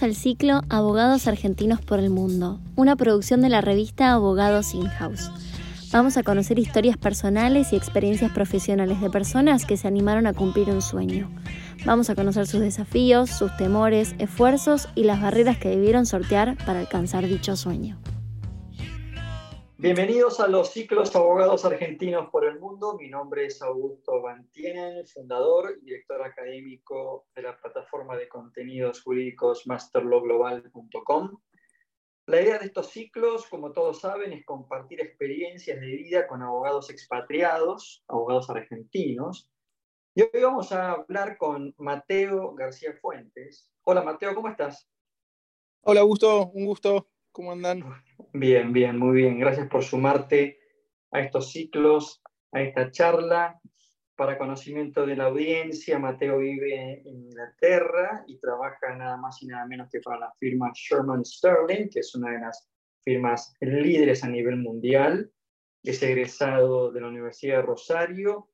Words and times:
Al 0.00 0.14
ciclo 0.14 0.62
Abogados 0.68 1.26
Argentinos 1.26 1.80
por 1.80 1.98
el 1.98 2.08
Mundo, 2.08 2.60
una 2.76 2.94
producción 2.94 3.42
de 3.42 3.48
la 3.48 3.60
revista 3.60 4.12
Abogados 4.12 4.72
In-House. 4.72 5.30
Vamos 5.90 6.16
a 6.16 6.22
conocer 6.22 6.58
historias 6.60 6.96
personales 6.96 7.72
y 7.72 7.76
experiencias 7.76 8.30
profesionales 8.30 9.00
de 9.00 9.10
personas 9.10 9.64
que 9.66 9.76
se 9.76 9.88
animaron 9.88 10.28
a 10.28 10.34
cumplir 10.34 10.70
un 10.70 10.82
sueño. 10.82 11.28
Vamos 11.84 12.10
a 12.10 12.14
conocer 12.14 12.46
sus 12.46 12.60
desafíos, 12.60 13.28
sus 13.30 13.56
temores, 13.56 14.14
esfuerzos 14.18 14.88
y 14.94 15.02
las 15.02 15.20
barreras 15.20 15.58
que 15.58 15.70
debieron 15.70 16.06
sortear 16.06 16.56
para 16.64 16.78
alcanzar 16.78 17.26
dicho 17.26 17.56
sueño. 17.56 17.98
Bienvenidos 19.80 20.40
a 20.40 20.48
los 20.48 20.72
ciclos 20.72 21.14
Abogados 21.14 21.64
Argentinos 21.64 22.30
por 22.30 22.44
el 22.44 22.58
Mundo. 22.58 22.96
Mi 22.98 23.08
nombre 23.08 23.46
es 23.46 23.62
Augusto 23.62 24.20
Bantienen, 24.20 25.06
fundador 25.06 25.78
y 25.80 25.84
director 25.84 26.20
académico 26.20 27.28
de 27.36 27.42
la 27.42 27.56
plataforma 27.56 28.16
de 28.16 28.28
contenidos 28.28 29.00
jurídicos 29.02 29.68
masterlawglobal.com. 29.68 31.40
La 32.26 32.42
idea 32.42 32.58
de 32.58 32.66
estos 32.66 32.88
ciclos, 32.88 33.46
como 33.46 33.70
todos 33.70 34.00
saben, 34.00 34.32
es 34.32 34.44
compartir 34.44 35.00
experiencias 35.00 35.78
de 35.78 35.86
vida 35.86 36.26
con 36.26 36.42
abogados 36.42 36.90
expatriados, 36.90 38.02
abogados 38.08 38.50
argentinos. 38.50 39.48
Y 40.12 40.22
hoy 40.22 40.42
vamos 40.42 40.72
a 40.72 40.90
hablar 40.90 41.38
con 41.38 41.72
Mateo 41.78 42.52
García 42.56 42.94
Fuentes. 43.00 43.70
Hola 43.84 44.02
Mateo, 44.02 44.34
¿cómo 44.34 44.48
estás? 44.48 44.90
Hola 45.82 46.00
Augusto, 46.00 46.48
un 46.48 46.66
gusto. 46.66 47.08
¿Cómo 47.30 47.52
andan? 47.52 47.84
Bien, 48.32 48.72
bien, 48.72 48.98
muy 48.98 49.16
bien. 49.16 49.38
Gracias 49.38 49.68
por 49.68 49.82
sumarte 49.82 50.58
a 51.10 51.20
estos 51.20 51.50
ciclos, 51.50 52.22
a 52.52 52.60
esta 52.60 52.90
charla. 52.90 53.58
Para 54.16 54.36
conocimiento 54.36 55.06
de 55.06 55.16
la 55.16 55.26
audiencia, 55.26 55.98
Mateo 55.98 56.38
vive 56.38 57.00
en 57.06 57.24
Inglaterra 57.24 58.24
y 58.26 58.38
trabaja 58.38 58.94
nada 58.96 59.16
más 59.16 59.42
y 59.42 59.46
nada 59.46 59.64
menos 59.66 59.88
que 59.90 60.00
para 60.00 60.18
la 60.18 60.32
firma 60.38 60.70
Sherman 60.74 61.24
Sterling, 61.24 61.88
que 61.88 62.00
es 62.00 62.14
una 62.14 62.32
de 62.32 62.40
las 62.40 62.68
firmas 63.02 63.54
líderes 63.60 64.24
a 64.24 64.28
nivel 64.28 64.56
mundial. 64.56 65.32
Es 65.82 66.02
egresado 66.02 66.90
de 66.92 67.00
la 67.00 67.08
Universidad 67.08 67.58
de 67.58 67.62
Rosario 67.62 68.50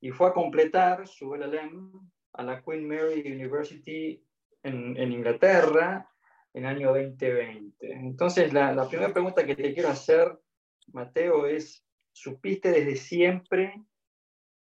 y 0.00 0.10
fue 0.10 0.28
a 0.28 0.32
completar 0.34 1.06
su 1.06 1.34
LLM 1.34 2.10
a 2.34 2.42
la 2.42 2.62
Queen 2.62 2.86
Mary 2.86 3.22
University 3.24 4.22
en, 4.62 4.96
en 4.98 5.12
Inglaterra 5.12 6.10
el 6.54 6.66
año 6.66 6.94
2020. 6.94 7.92
Entonces, 7.92 8.52
la, 8.52 8.88
primera 8.88 9.12
pregunta 9.12 9.44
que 9.44 9.56
te 9.56 9.74
quiero 9.74 9.88
hacer, 9.88 10.38
Mateo, 10.92 11.46
es, 11.46 11.84
¿supiste 12.12 12.70
desde 12.70 12.96
siempre 12.96 13.82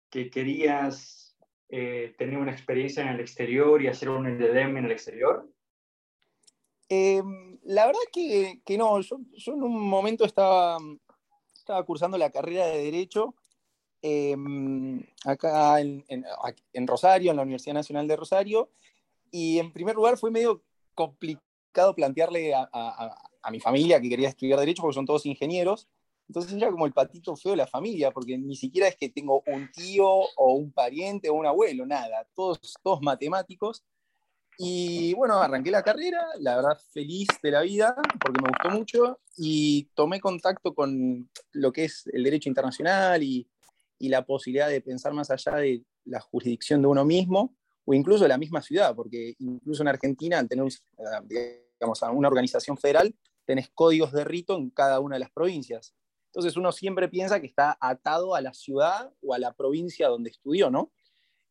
que 0.09 0.29
querías 0.29 1.37
eh, 1.69 2.13
tener 2.17 2.37
una 2.37 2.51
experiencia 2.51 3.03
en 3.03 3.09
el 3.09 3.21
exterior 3.21 3.81
y 3.81 3.87
hacer 3.87 4.09
un 4.09 4.27
LLM 4.27 4.77
en 4.77 4.85
el 4.85 4.91
exterior? 4.91 5.49
Eh, 6.89 7.23
la 7.63 7.85
verdad 7.85 8.01
que, 8.11 8.61
que 8.65 8.77
no, 8.77 8.99
yo, 8.99 9.17
en 9.47 9.63
un 9.63 9.89
momento 9.89 10.25
estaba, 10.25 10.77
estaba 11.55 11.83
cursando 11.83 12.17
la 12.17 12.31
carrera 12.31 12.65
de 12.67 12.83
Derecho 12.83 13.33
eh, 14.01 14.35
acá 15.25 15.79
en, 15.79 16.03
en, 16.09 16.25
en, 16.73 16.87
Rosario, 16.87 17.31
en 17.31 17.37
la 17.37 17.43
Universidad 17.43 17.73
Nacional 17.73 18.07
de 18.07 18.15
Rosario, 18.15 18.71
y 19.31 19.59
en 19.59 19.71
primer 19.71 19.95
lugar 19.95 20.17
fue 20.17 20.31
medio 20.31 20.63
complicado 20.93 21.46
plantearle 21.95 22.53
a, 22.53 22.69
a, 22.71 23.29
a, 23.41 23.51
mi 23.51 23.59
familia 23.59 24.01
que 24.01 24.09
quería 24.09 24.29
estudiar 24.29 24.59
Derecho 24.59 24.81
porque 24.81 24.95
son 24.95 25.05
todos 25.05 25.25
ingenieros. 25.25 25.87
Entonces 26.27 26.53
era 26.53 26.69
como 26.69 26.85
el 26.85 26.93
patito 26.93 27.35
feo 27.35 27.51
de 27.51 27.57
la 27.57 27.67
familia, 27.67 28.11
porque 28.11 28.37
ni 28.37 28.55
siquiera 28.55 28.87
es 28.87 28.97
que 28.97 29.09
tengo 29.09 29.43
un 29.47 29.71
tío 29.71 30.07
o 30.07 30.53
un 30.53 30.71
pariente 30.71 31.29
o 31.29 31.35
un 31.35 31.45
abuelo, 31.45 31.85
nada, 31.85 32.27
todos, 32.35 32.59
todos 32.83 33.01
matemáticos. 33.01 33.83
Y 34.57 35.13
bueno, 35.13 35.35
arranqué 35.35 35.71
la 35.71 35.83
carrera, 35.83 36.25
la 36.39 36.55
verdad 36.55 36.77
feliz 36.91 37.27
de 37.41 37.51
la 37.51 37.61
vida, 37.61 37.95
porque 38.19 38.41
me 38.41 38.49
gustó 38.49 38.69
mucho, 38.71 39.19
y 39.37 39.83
tomé 39.93 40.19
contacto 40.19 40.73
con 40.73 41.29
lo 41.51 41.71
que 41.71 41.85
es 41.85 42.07
el 42.11 42.23
derecho 42.23 42.49
internacional 42.49 43.21
y, 43.21 43.47
y 43.99 44.09
la 44.09 44.25
posibilidad 44.25 44.67
de 44.67 44.81
pensar 44.81 45.13
más 45.13 45.29
allá 45.29 45.57
de 45.57 45.83
la 46.05 46.19
jurisdicción 46.19 46.81
de 46.81 46.87
uno 46.87 47.05
mismo, 47.05 47.55
o 47.85 47.93
incluso 47.93 48.23
de 48.23 48.29
la 48.29 48.37
misma 48.37 48.61
ciudad, 48.61 48.93
porque 48.95 49.35
incluso 49.39 49.81
en 49.81 49.87
Argentina, 49.87 50.39
al 50.39 50.49
tener 50.49 50.65
digamos, 51.79 52.03
a 52.03 52.11
una 52.11 52.27
organización 52.27 52.77
federal, 52.77 53.15
tenés 53.45 53.69
códigos 53.69 54.11
de 54.11 54.23
rito 54.23 54.55
en 54.57 54.69
cada 54.69 54.99
una 54.99 55.15
de 55.15 55.21
las 55.21 55.31
provincias. 55.31 55.95
Entonces 56.27 56.57
uno 56.57 56.71
siempre 56.71 57.07
piensa 57.07 57.39
que 57.39 57.47
está 57.47 57.77
atado 57.79 58.35
a 58.35 58.41
la 58.41 58.53
ciudad 58.53 59.13
o 59.21 59.33
a 59.33 59.39
la 59.39 59.53
provincia 59.53 60.07
donde 60.07 60.29
estudió, 60.29 60.69
¿no? 60.69 60.91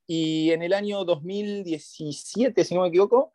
Y 0.06 0.53
en 0.53 0.62
el 0.62 0.72
año 0.72 1.04
2017, 1.04 2.65
si 2.65 2.75
no 2.75 2.82
me 2.82 2.88
equivoco, 2.88 3.34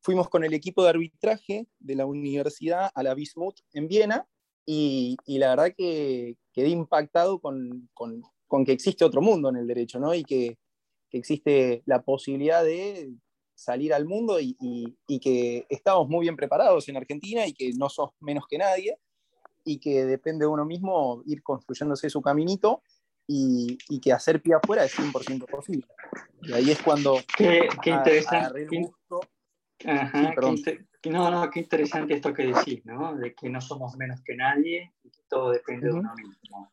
fuimos 0.00 0.28
con 0.28 0.44
el 0.44 0.52
equipo 0.52 0.82
de 0.82 0.90
arbitraje 0.90 1.66
de 1.78 1.94
la 1.94 2.04
universidad 2.04 2.90
a 2.94 3.02
la 3.02 3.14
Bismuth 3.14 3.60
en 3.72 3.88
Viena 3.88 4.28
y, 4.66 5.16
y 5.24 5.38
la 5.38 5.50
verdad 5.50 5.74
que 5.76 6.36
quedé 6.52 6.68
impactado 6.68 7.40
con, 7.40 7.88
con, 7.94 8.64
que 8.66 8.72
existe 8.72 9.04
otro 9.04 9.22
mundo 9.22 9.48
en 9.48 9.56
el 9.56 9.66
derecho, 9.66 9.98
¿no? 9.98 10.14
Y 10.14 10.24
que 10.24 10.58
existe 11.10 11.82
la 11.86 12.02
posibilidad 12.02 12.62
de 12.62 13.10
salir 13.58 13.92
al 13.92 14.06
mundo 14.06 14.38
y, 14.38 14.56
y, 14.60 14.96
y, 15.08 15.18
que 15.18 15.66
estamos 15.68 16.08
muy 16.08 16.22
bien 16.22 16.36
preparados 16.36 16.88
en 16.88 16.96
Argentina 16.96 17.44
y 17.44 17.52
que 17.52 17.72
no 17.76 17.88
sos 17.88 18.10
menos 18.20 18.44
que 18.48 18.56
nadie 18.56 18.96
y 19.64 19.78
que 19.80 20.04
depende 20.04 20.44
de 20.44 20.50
uno 20.50 20.64
mismo 20.64 21.22
ir 21.26 21.42
construyéndose 21.42 22.08
su 22.08 22.22
caminito 22.22 22.82
y, 23.26 23.76
y 23.88 24.00
que 24.00 24.12
hacer 24.12 24.40
pie 24.40 24.54
afuera 24.54 24.84
es 24.84 24.96
100% 24.96 25.46
posible. 25.46 25.86
Y 26.42 26.52
ahí 26.52 26.70
es 26.70 26.80
cuando... 26.80 27.16
Qué, 27.36 27.68
qué 27.82 27.90
interesante. 27.90 28.66
Ajá, 29.84 30.34
sí, 30.56 30.78
qué, 31.02 31.10
no, 31.10 31.30
no, 31.30 31.50
qué 31.50 31.60
interesante 31.60 32.14
esto 32.14 32.32
que 32.32 32.46
decís, 32.46 32.84
¿no? 32.84 33.16
De 33.16 33.34
que 33.34 33.48
no 33.48 33.60
somos 33.60 33.96
menos 33.96 34.20
que 34.24 34.34
nadie 34.36 34.92
y 35.02 35.10
que 35.10 35.20
todo 35.28 35.50
depende 35.50 35.88
uh 35.88 35.90
-huh. 35.90 35.94
de 35.94 36.00
uno 36.00 36.14
mismo. 36.14 36.72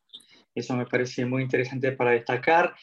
Eso 0.54 0.76
me 0.76 0.86
parece 0.86 1.26
muy 1.26 1.44
interesante 1.44 1.92
para 1.92 2.12
destacar. 2.12 2.76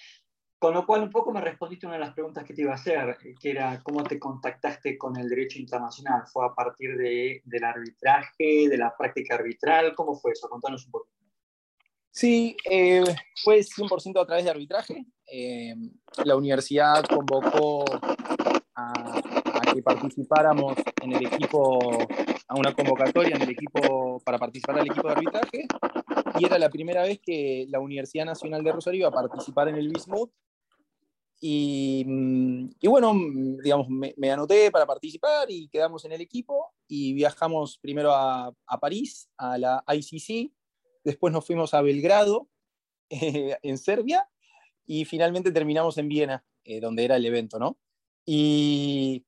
Con 0.62 0.74
lo 0.74 0.86
cual 0.86 1.02
un 1.02 1.10
poco 1.10 1.32
me 1.32 1.40
respondiste 1.40 1.86
una 1.86 1.96
de 1.96 2.02
las 2.02 2.14
preguntas 2.14 2.44
que 2.44 2.54
te 2.54 2.62
iba 2.62 2.70
a 2.70 2.76
hacer, 2.76 3.18
que 3.40 3.50
era 3.50 3.82
cómo 3.82 4.04
te 4.04 4.20
contactaste 4.20 4.96
con 4.96 5.16
el 5.16 5.28
derecho 5.28 5.58
internacional. 5.58 6.22
¿Fue 6.32 6.46
a 6.46 6.54
partir 6.54 6.96
de, 6.96 7.42
del 7.44 7.64
arbitraje, 7.64 8.68
de 8.68 8.78
la 8.78 8.94
práctica 8.96 9.34
arbitral? 9.34 9.92
¿Cómo 9.96 10.14
fue 10.14 10.30
eso? 10.30 10.48
Contanos 10.48 10.86
un 10.86 10.92
poquito. 10.92 11.16
Sí, 12.12 12.56
eh, 12.70 13.02
fue 13.42 13.58
100% 13.58 14.22
a 14.22 14.24
través 14.24 14.44
de 14.44 14.50
arbitraje. 14.50 15.04
Eh, 15.26 15.74
la 16.24 16.36
universidad 16.36 17.02
convocó 17.06 17.84
a, 18.76 18.92
a, 19.18 19.74
que 19.74 19.82
participáramos 19.82 20.76
en 21.02 21.12
el 21.12 21.26
equipo, 21.26 22.06
a 22.46 22.54
una 22.54 22.72
convocatoria 22.72 23.34
en 23.34 23.42
el 23.42 23.50
equipo 23.50 24.20
para 24.20 24.38
participar 24.38 24.78
al 24.78 24.86
equipo 24.86 25.08
de 25.08 25.14
arbitraje. 25.14 25.66
Y 26.38 26.46
era 26.46 26.56
la 26.56 26.70
primera 26.70 27.02
vez 27.02 27.18
que 27.20 27.66
la 27.68 27.80
Universidad 27.80 28.26
Nacional 28.26 28.62
de 28.62 28.70
Rosario 28.70 29.00
iba 29.00 29.08
a 29.08 29.28
participar 29.28 29.66
en 29.66 29.74
el 29.74 29.88
Bismuth 29.88 30.30
y, 31.44 32.06
y, 32.80 32.86
bueno, 32.86 33.12
digamos, 33.64 33.88
me, 33.88 34.14
me, 34.16 34.30
anoté 34.30 34.70
para 34.70 34.86
participar 34.86 35.50
y 35.50 35.66
quedamos 35.66 36.04
en 36.04 36.12
el 36.12 36.20
equipo 36.20 36.72
y 36.86 37.14
viajamos 37.14 37.78
primero 37.78 38.12
a, 38.12 38.54
a 38.64 38.78
París, 38.78 39.28
a 39.36 39.58
la 39.58 39.82
ICC, 39.88 40.52
después 41.02 41.32
nos 41.32 41.44
fuimos 41.44 41.74
a 41.74 41.82
Belgrado, 41.82 42.48
eh, 43.10 43.58
en 43.60 43.76
Serbia, 43.76 44.30
y 44.86 45.04
finalmente 45.04 45.50
terminamos 45.50 45.98
en 45.98 46.08
Viena, 46.08 46.44
eh, 46.62 46.78
donde 46.78 47.04
era 47.04 47.16
el 47.16 47.26
evento, 47.26 47.58
¿no? 47.58 47.76
Y, 48.24 49.26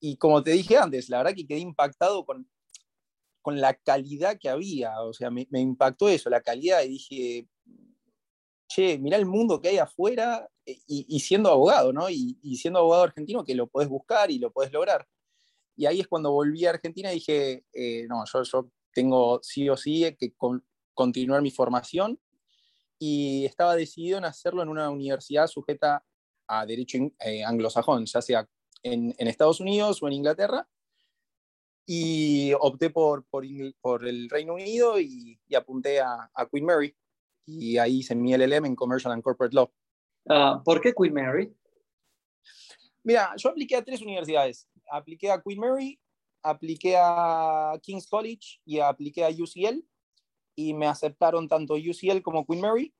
y, 0.00 0.16
como 0.16 0.42
te 0.42 0.52
dije 0.52 0.78
antes, 0.78 1.10
la 1.10 1.18
verdad 1.18 1.34
que 1.34 1.46
quedé 1.46 1.58
impactado 1.58 2.24
con, 2.24 2.48
con 3.42 3.60
la 3.60 3.74
calidad 3.74 4.38
que 4.40 4.48
había, 4.48 4.98
o 5.02 5.12
sea, 5.12 5.28
me, 5.28 5.46
me 5.50 5.60
impactó 5.60 6.08
eso, 6.08 6.30
la 6.30 6.40
calidad, 6.40 6.82
y 6.84 6.88
dije, 6.88 7.48
che, 8.68 8.98
mirá 8.98 9.16
el 9.16 9.26
mundo 9.26 9.60
que 9.60 9.68
hay 9.68 9.78
afuera 9.78 10.48
eh, 10.66 10.78
y, 10.86 11.20
siendo 11.20 11.50
abogado, 11.50 11.92
¿no? 11.92 12.08
Y, 12.10 12.36
siendo 12.56 12.80
abogado 12.80 13.04
argentino 13.04 13.44
que 13.44 13.54
lo 13.54 13.66
podés 13.68 13.88
buscar 13.88 14.30
y 14.30 14.38
lo 14.38 14.52
podés 14.52 14.72
lograr. 14.72 15.06
Y 15.76 15.86
ahí 15.86 16.00
es 16.00 16.08
cuando 16.08 16.32
volví 16.32 16.66
a 16.66 16.70
Argentina 16.70 17.10
y 17.10 17.16
dije, 17.16 17.64
eh, 17.72 18.06
no, 18.08 18.24
yo, 18.32 18.42
yo, 18.42 18.70
tengo 18.92 19.40
sí 19.42 19.68
o 19.68 19.76
sí 19.76 20.04
que 20.18 20.32
con, 20.34 20.64
continuar 20.94 21.42
mi 21.42 21.50
formación 21.50 22.20
y 22.96 23.44
estaba 23.44 23.74
decidido 23.74 24.18
en 24.18 24.24
hacerlo 24.24 24.62
en 24.62 24.68
una 24.68 24.88
universidad 24.88 25.48
sujeta 25.48 26.04
a 26.46 26.64
derecho 26.64 26.98
eh, 27.18 27.42
anglosajón, 27.42 28.06
ya 28.06 28.22
sea 28.22 28.48
en, 28.84 29.12
en, 29.18 29.26
Estados 29.26 29.58
Unidos 29.58 30.00
o 30.00 30.06
en 30.06 30.12
Inglaterra. 30.12 30.68
Y 31.86 32.52
opté 32.60 32.90
por, 32.90 33.26
por, 33.26 33.44
el 34.06 34.30
Reino 34.30 34.54
Unido 34.54 35.00
y, 35.00 35.38
apunté 35.54 36.00
a 36.00 36.30
Queen 36.50 36.64
Mary 36.64 36.96
y 37.46 37.78
ahí 37.78 37.98
hice 37.98 38.14
mi 38.14 38.34
LLM 38.36 38.66
en 38.66 38.76
Commercial 38.76 39.12
and 39.12 39.22
Corporate 39.22 39.54
Law. 39.54 39.70
Uh, 40.26 40.62
¿Por 40.62 40.80
qué 40.80 40.92
Queen 40.92 41.12
Mary? 41.12 41.54
Mira, 43.02 43.34
yo 43.36 43.50
apliqué 43.50 43.76
a 43.76 43.84
tres 43.84 44.00
universidades. 44.00 44.66
Apliqué 44.90 45.30
a 45.30 45.42
Queen 45.42 45.60
Mary, 45.60 46.00
apliqué 46.42 46.96
a 46.96 47.78
King's 47.82 48.06
College 48.06 48.60
y 48.64 48.78
apliqué 48.78 49.24
a 49.24 49.28
UCL 49.28 49.84
y 50.56 50.74
me 50.74 50.86
aceptaron 50.86 51.48
tanto 51.48 51.74
UCL 51.74 52.22
como 52.22 52.46
Queen 52.46 52.60
Mary 52.60 52.94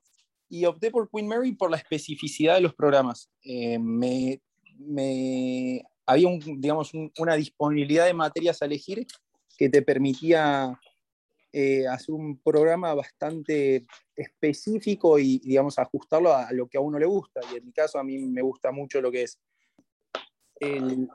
y 0.48 0.66
opté 0.66 0.90
por 0.90 1.08
Queen 1.10 1.26
Mary 1.26 1.52
por 1.52 1.70
la 1.70 1.78
especificidad 1.78 2.56
de 2.56 2.60
los 2.60 2.74
programas. 2.74 3.30
Eh, 3.42 3.78
me, 3.78 4.40
me, 4.78 5.82
había 6.06 6.28
un, 6.28 6.38
digamos, 6.60 6.92
una 7.18 7.34
disponibilidad 7.34 8.06
de 8.06 8.14
materias 8.14 8.60
a 8.60 8.66
elegir 8.66 9.06
que 9.56 9.68
te 9.68 9.82
permitía 9.82 10.78
eh, 11.56 11.86
hacer 11.86 12.12
un 12.12 12.40
programa 12.40 12.92
bastante 12.94 13.86
específico 14.16 15.20
y, 15.20 15.38
digamos, 15.38 15.78
ajustarlo 15.78 16.34
a 16.34 16.50
lo 16.50 16.66
que 16.66 16.78
a 16.78 16.80
uno 16.80 16.98
le 16.98 17.06
gusta. 17.06 17.40
Y 17.52 17.58
en 17.58 17.66
mi 17.66 17.72
caso, 17.72 17.96
a 17.96 18.02
mí 18.02 18.18
me 18.18 18.42
gusta 18.42 18.72
mucho 18.72 19.00
lo 19.00 19.12
que 19.12 19.22
es 19.22 19.38
el, 20.58 21.08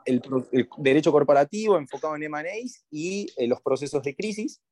derecho 0.78 1.12
corporativo 1.12 1.76
enfocado 1.76 2.16
en 2.16 2.22
M&As 2.22 2.86
y 2.90 3.26
eh, 3.36 3.46
los 3.46 3.60
procesos 3.60 4.02
de 4.02 4.16
crisis. 4.16 4.62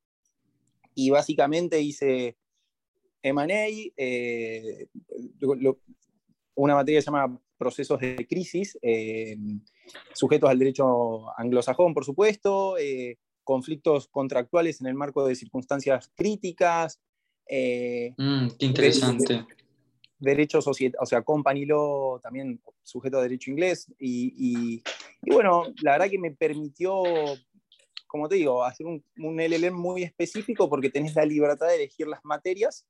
Y 0.94 1.10
básicamente 1.10 1.78
hice 1.82 2.38
M&A, 3.20 3.66
eh, 3.98 4.88
una 6.54 6.76
materia 6.76 7.00
que 7.00 7.02
se 7.02 7.10
llama 7.10 7.38
procesos 7.58 8.00
de 8.00 8.26
crisis, 8.26 8.78
sujetos 10.14 10.48
al 10.48 10.58
derecho 10.58 11.28
anglosajón, 11.38 11.92
por 11.92 12.06
supuesto, 12.06 12.76
conflictos 13.48 14.08
contractuales 14.08 14.82
en 14.82 14.88
el 14.88 14.94
marco 14.94 15.26
de 15.26 15.34
circunstancias 15.34 16.12
críticas. 16.14 17.00
Eh, 17.48 18.12
mm, 18.18 18.48
qué 18.58 18.66
interesante. 18.66 19.46
Derecho, 20.18 20.58
o 20.58 21.06
sea, 21.06 21.22
company 21.22 21.64
law, 21.64 22.20
también 22.20 22.60
sujeto 22.82 23.16
a 23.16 23.22
derecho 23.22 23.50
inglés. 23.50 23.90
Y, 23.98 24.82
bueno, 25.22 25.64
la 25.80 25.92
verdad 25.92 26.10
que 26.10 26.18
me 26.18 26.32
permitió, 26.32 27.02
como 28.06 28.28
te 28.28 28.34
digo, 28.34 28.62
hacer 28.62 28.84
un, 28.84 29.02
un, 29.16 29.40
LLM 29.40 29.74
muy 29.74 30.02
específico 30.02 30.68
porque 30.68 30.90
tenés 30.90 31.14
la 31.14 31.24
libertad 31.24 31.68
de 31.68 31.76
elegir 31.76 32.06
las 32.06 32.22
materias 32.26 32.84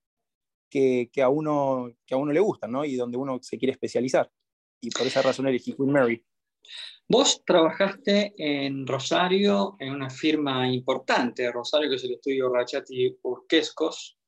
que, 0.68 1.08
que, 1.12 1.22
a, 1.22 1.28
uno, 1.28 1.92
que 2.04 2.14
a 2.14 2.18
uno 2.18 2.32
le 2.32 2.40
gustan, 2.40 2.72
¿no? 2.72 2.84
Y 2.84 2.96
donde 2.96 3.16
uno 3.16 3.38
se 3.42 3.58
quiere 3.58 3.70
especializar. 3.74 4.28
Y 4.80 4.90
por 4.90 5.06
esa 5.06 5.22
razón 5.22 5.46
elegí 5.46 5.72
Queen 5.74 5.92
Mary. 5.92 6.24
Vos 7.08 7.42
trabajaste 7.44 8.34
en 8.36 8.86
Rosario, 8.86 9.76
en 9.78 9.94
una 9.94 10.10
firma 10.10 10.70
importante 10.70 11.50
Rosario, 11.50 11.88
que 11.88 11.96
es 11.96 12.04
el 12.04 12.12
estudio 12.12 12.52
Rachati 12.52 13.16
Urquescos. 13.22 14.18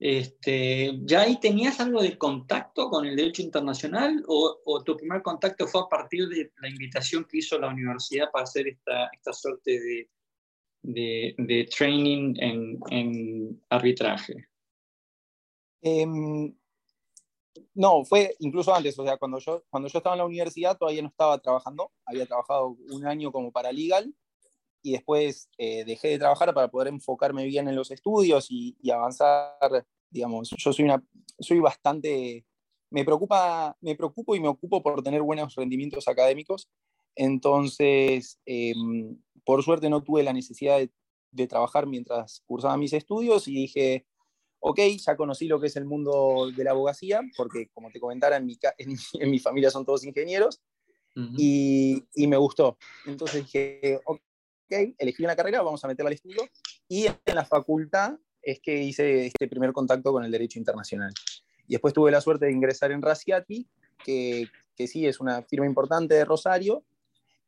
Este, 0.00 0.92
¿Ya 1.02 1.22
ahí 1.22 1.40
tenías 1.40 1.80
algo 1.80 2.00
de 2.00 2.16
contacto 2.16 2.88
con 2.88 3.04
el 3.04 3.16
derecho 3.16 3.42
internacional 3.42 4.22
o, 4.28 4.82
tu 4.84 4.96
primer 4.96 5.22
contacto 5.22 5.66
fue 5.66 5.82
a 5.82 5.88
partir 5.88 6.28
de 6.28 6.52
la 6.60 6.68
invitación 6.68 7.24
que 7.24 7.38
hizo 7.38 7.58
la 7.58 7.68
universidad 7.68 8.30
para 8.32 8.44
hacer 8.44 8.68
esta, 8.68 9.10
esta 9.12 9.32
suerte 9.32 9.72
de, 9.72 10.08
de, 10.82 11.34
de 11.36 11.64
training 11.64 12.34
en, 12.38 12.78
en 12.90 13.62
arbitraje? 13.68 14.48
Em, 15.82 16.54
no, 17.74 18.04
fue 18.04 18.34
incluso 18.40 18.74
antes, 18.74 18.98
o 18.98 19.04
sea, 19.04 19.16
cuando 19.16 19.38
yo, 19.38 19.64
cuando 19.70 19.88
yo 19.88 19.98
estaba 19.98 20.14
en 20.14 20.18
la 20.18 20.26
universidad 20.26 20.76
todavía 20.76 21.02
no 21.02 21.08
estaba 21.08 21.38
trabajando, 21.38 21.92
había 22.04 22.26
trabajado 22.26 22.76
un 22.90 23.06
año 23.06 23.30
como 23.30 23.52
paralegal 23.52 24.14
y 24.82 24.92
después 24.92 25.48
eh, 25.58 25.84
dejé 25.84 26.08
de 26.08 26.18
trabajar 26.18 26.54
para 26.54 26.68
poder 26.68 26.88
enfocarme 26.88 27.44
bien 27.44 27.68
en 27.68 27.76
los 27.76 27.90
estudios 27.90 28.46
y, 28.50 28.76
avanzar, 28.90 29.86
digamos, 30.10 30.50
yo 30.56 30.72
soy, 30.72 30.84
una, 30.86 31.02
soy 31.38 31.60
bastante, 31.60 32.46
me 32.90 33.04
preocupa, 33.04 33.76
me 33.80 33.94
preocupo 33.94 34.34
y 34.34 34.40
me 34.40 34.48
ocupo 34.48 34.82
por 34.82 35.02
tener 35.02 35.22
buenos 35.22 35.54
rendimientos 35.54 36.08
académicos, 36.08 36.68
entonces, 37.14 38.40
em, 38.46 39.20
por 39.44 39.62
suerte 39.62 39.90
no 39.90 40.02
tuve 40.02 40.22
la 40.22 40.32
necesidad 40.32 40.80
de 41.30 41.46
trabajar 41.46 41.86
mientras 41.86 42.42
cursaba 42.46 42.76
mis 42.76 42.92
estudios 42.92 43.48
y 43.48 43.54
dije, 43.54 44.06
ok, 44.60 44.80
ya 45.04 45.16
conocí 45.16 45.46
lo 45.46 45.60
que 45.60 45.68
es 45.68 45.76
el 45.76 45.84
mundo 45.84 46.50
de 46.54 46.64
la 46.64 46.70
abogacía, 46.70 47.20
porque 47.36 47.68
como 47.72 47.90
te 47.90 48.00
comentara, 48.00 48.36
en 48.36 48.46
mi, 48.46 48.58
en, 48.78 49.30
mi 49.30 49.38
familia 49.38 49.70
son 49.70 49.84
todos 49.84 50.04
ingenieros, 50.04 50.60
y, 51.36 52.04
y, 52.14 52.28
me 52.28 52.36
gustó. 52.36 52.78
Entonces 53.04 53.42
dije, 53.42 54.00
ok, 54.04 54.20
elegí 54.98 55.24
una 55.24 55.34
carrera, 55.34 55.62
vamos 55.62 55.84
a 55.84 55.88
meterla 55.88 56.08
al 56.08 56.14
estudio, 56.14 56.42
y 56.88 57.06
en 57.06 57.34
la 57.34 57.44
facultad 57.44 58.12
es 58.40 58.60
que 58.60 58.82
hice 58.82 59.26
este 59.26 59.48
primer 59.48 59.72
contacto 59.72 60.12
con 60.12 60.24
el 60.24 60.30
derecho 60.30 60.60
internacional. 60.60 61.12
Y 61.66 61.72
después 61.72 61.92
tuve 61.92 62.12
la 62.12 62.20
suerte 62.20 62.46
de 62.46 62.52
ingresar 62.52 62.92
en 62.92 63.02
Raciati, 63.02 63.68
que, 64.04 64.46
que 64.76 64.86
sí 64.86 65.06
es 65.06 65.18
una 65.18 65.42
firma 65.42 65.66
importante 65.66 66.14
de 66.14 66.24
Rosario, 66.24 66.84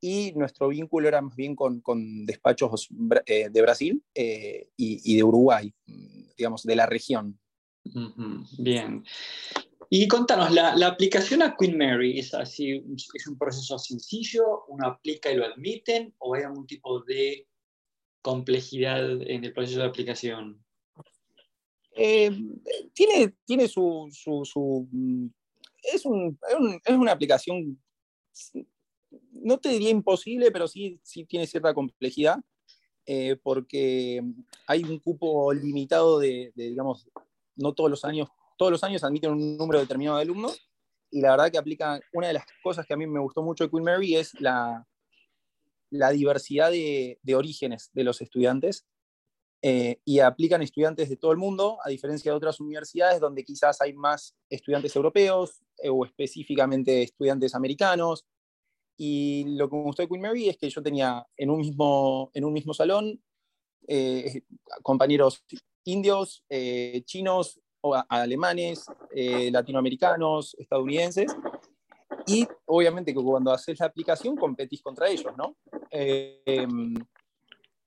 y 0.01 0.33
nuestro 0.33 0.69
vínculo 0.69 1.09
era 1.09 1.21
más 1.21 1.37
bien 1.37 1.55
con, 1.55 1.81
con 1.81 2.25
despachos 2.27 2.89
eh, 3.27 3.49
de 3.51 3.63
Brasil 3.63 4.03
eh, 4.15 4.71
y, 4.77 5.13
y, 5.13 5.17
de 5.17 5.23
Uruguay, 5.23 5.73
digamos, 6.37 6.63
de 6.63 6.77
la 6.77 6.87
región. 6.87 7.39
Bien. 8.59 9.05
Y 9.93 10.07
contanos, 10.07 10.53
¿la, 10.53 10.77
¿la, 10.77 10.87
aplicación 10.87 11.43
a 11.43 11.57
Queen 11.57 11.77
Mary 11.77 12.19
es 12.19 12.33
así, 12.33 12.83
es 13.15 13.27
un 13.27 13.37
proceso 13.37 13.79
sencillo? 13.79 14.65
¿Uno 14.69 14.87
aplica 14.87 15.33
y 15.33 15.37
lo 15.37 15.45
admiten? 15.45 16.15
¿O 16.19 16.35
hay 16.35 16.45
algún 16.45 16.67
tipo 16.67 17.01
de 17.01 17.49
complejidad 18.23 19.21
en 19.23 19.45
el 19.45 19.53
proceso 19.53 19.81
de 19.81 19.87
aplicación? 19.87 20.65
Eh, 21.93 22.31
tiene, 22.95 23.35
tiene 23.45 23.67
su, 23.67 24.09
su, 24.13 24.45
su 24.45 24.89
un, 24.93 25.35
es, 25.83 26.05
un, 26.07 26.39
es, 26.85 26.95
una 26.95 27.13
aplicación 27.13 27.83
no 29.43 29.59
te 29.59 29.71
diría 29.71 29.91
imposible, 29.91 30.51
pero 30.51 30.69
sí, 30.69 31.01
sí 31.03 31.25
tiene 31.25 31.47
cierta 31.47 31.75
complejidad, 31.75 32.39
eh, 33.07 33.37
porque 33.43 34.23
hay 34.67 34.85
un 34.85 34.99
cupo 34.99 35.53
limitado 35.53 36.19
de, 36.19 36.53
digamos, 36.55 37.09
no 37.57 37.75
todos 37.75 37.91
los 37.91 38.05
años, 38.05 38.29
todos 38.57 38.73
los 38.73 38.85
años 38.85 39.05
admiten 39.05 39.33
un 39.33 39.57
número 39.57 39.81
determinado 39.81 40.17
de 40.17 40.23
alumnos, 40.23 40.61
y 41.11 41.21
la 41.21 41.33
verdad 41.33 41.51
que 41.51 41.59
aplica, 41.59 42.01
una 42.13 42.29
de 42.29 42.35
las 42.35 42.45
cosas 42.63 42.87
que 42.87 42.95
a 42.95 42.97
mí 42.97 43.07
me 43.07 43.21
gustó 43.21 43.43
mucho 43.43 43.65
de 43.65 43.71
Queen 43.71 43.85
Mary 43.85 44.17
es 44.17 44.39
la, 44.41 44.87
la 45.91 46.11
diversidad 46.11 46.71
de, 46.71 47.19
de 47.23 47.35
orígenes 47.35 47.91
de 47.93 48.05
los 48.05 48.21
estudiantes, 48.21 48.87
eh, 49.63 50.01
y 50.07 50.21
aplican 50.21 50.63
estudiantes 50.63 51.11
de 51.11 51.17
todo 51.17 51.33
el 51.33 51.39
mundo, 51.39 51.79
a 51.85 51.91
diferencia 51.91 52.33
de 52.33 52.37
otras 52.37 52.61
universidades 52.61 53.21
donde 53.21 53.45
quizás 53.45 53.81
hay 53.83 53.93
más 53.93 54.35
estudiantes 54.49 54.97
europeos 54.97 55.61
eh, 55.83 55.91
o 55.91 56.07
específicamente 56.07 57.03
estudiantes 57.03 57.55
americanos 57.55 58.25
y 59.03 59.57
lo 59.57 59.71
que 59.71 59.77
me 59.77 59.83
gustó 59.85 60.03
de 60.03 60.09
Queen 60.09 60.21
Mary 60.21 60.51
es 60.51 60.59
que 60.59 60.69
yo 60.69 60.83
tenía 60.83 61.27
en 61.35 61.49
un 61.49 61.61
mismo, 61.61 62.31
en 62.35 62.45
un 62.45 62.53
mismo 62.53 62.75
salón 62.75 63.19
eh, 63.89 64.43
compañeros 64.83 65.43
indios, 65.85 66.45
eh, 66.51 67.01
chinos, 67.07 67.59
o 67.81 67.95
alemanes, 68.11 68.85
eh, 69.15 69.51
latinoamericanos, 69.51 70.55
estadounidenses. 70.59 71.35
Y 72.27 72.47
obviamente 72.67 73.15
que 73.15 73.23
cuando 73.23 73.53
haces 73.53 73.81
la 73.81 73.87
aplicación 73.87 74.37
competís 74.37 74.83
contra 74.83 75.09
ellos, 75.09 75.33
¿no? 75.35 75.57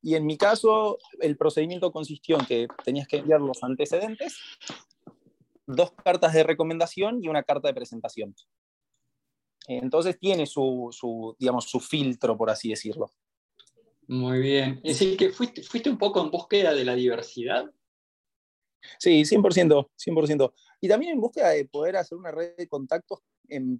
y 0.01 0.15
en 0.15 0.25
mi 0.25 0.36
caso, 0.36 0.98
el 1.22 1.38
procedimiento 1.38 1.91
consistió 1.91 2.39
en 2.39 2.46
que 2.48 2.67
tenías 2.84 3.08
que 3.08 3.17
enviar 3.17 3.39
los 3.39 3.63
antecedentes, 3.63 4.36
dos 5.67 5.91
cartas 5.91 6.34
de 6.34 6.43
recomendación 6.43 7.24
y 7.24 7.27
una 7.27 7.43
carta 7.43 7.67
de 7.67 7.75
presentación. 7.75 8.34
Entonces 9.67 10.20
tiene 10.20 10.46
su, 10.46 11.36
digamos, 11.39 11.65
su 11.65 11.79
filtro, 11.79 12.38
por 12.38 12.50
así 12.50 12.70
decirlo. 12.70 13.10
Muy 14.08 14.39
bien. 14.39 14.82
Es 14.84 15.00
decir, 15.00 15.17
que 15.17 15.29
fuiste, 15.29 15.63
fuiste 15.63 15.89
un 15.89 15.98
poco 15.98 16.22
en 16.22 16.29
búsqueda 16.29 16.74
de 16.74 16.84
la 16.84 16.96
diversidad. 16.96 17.72
Sí, 19.00 19.24
100%, 19.24 19.89
100%. 19.96 20.53
Y 20.82 20.88
también 20.89 21.13
en 21.13 21.22
búsqueda 21.22 21.50
de 21.51 21.65
poder 21.65 21.96
hacer 21.96 22.17
una 22.17 22.32
red 22.32 22.55
de 22.58 22.67
contactos 22.67 23.20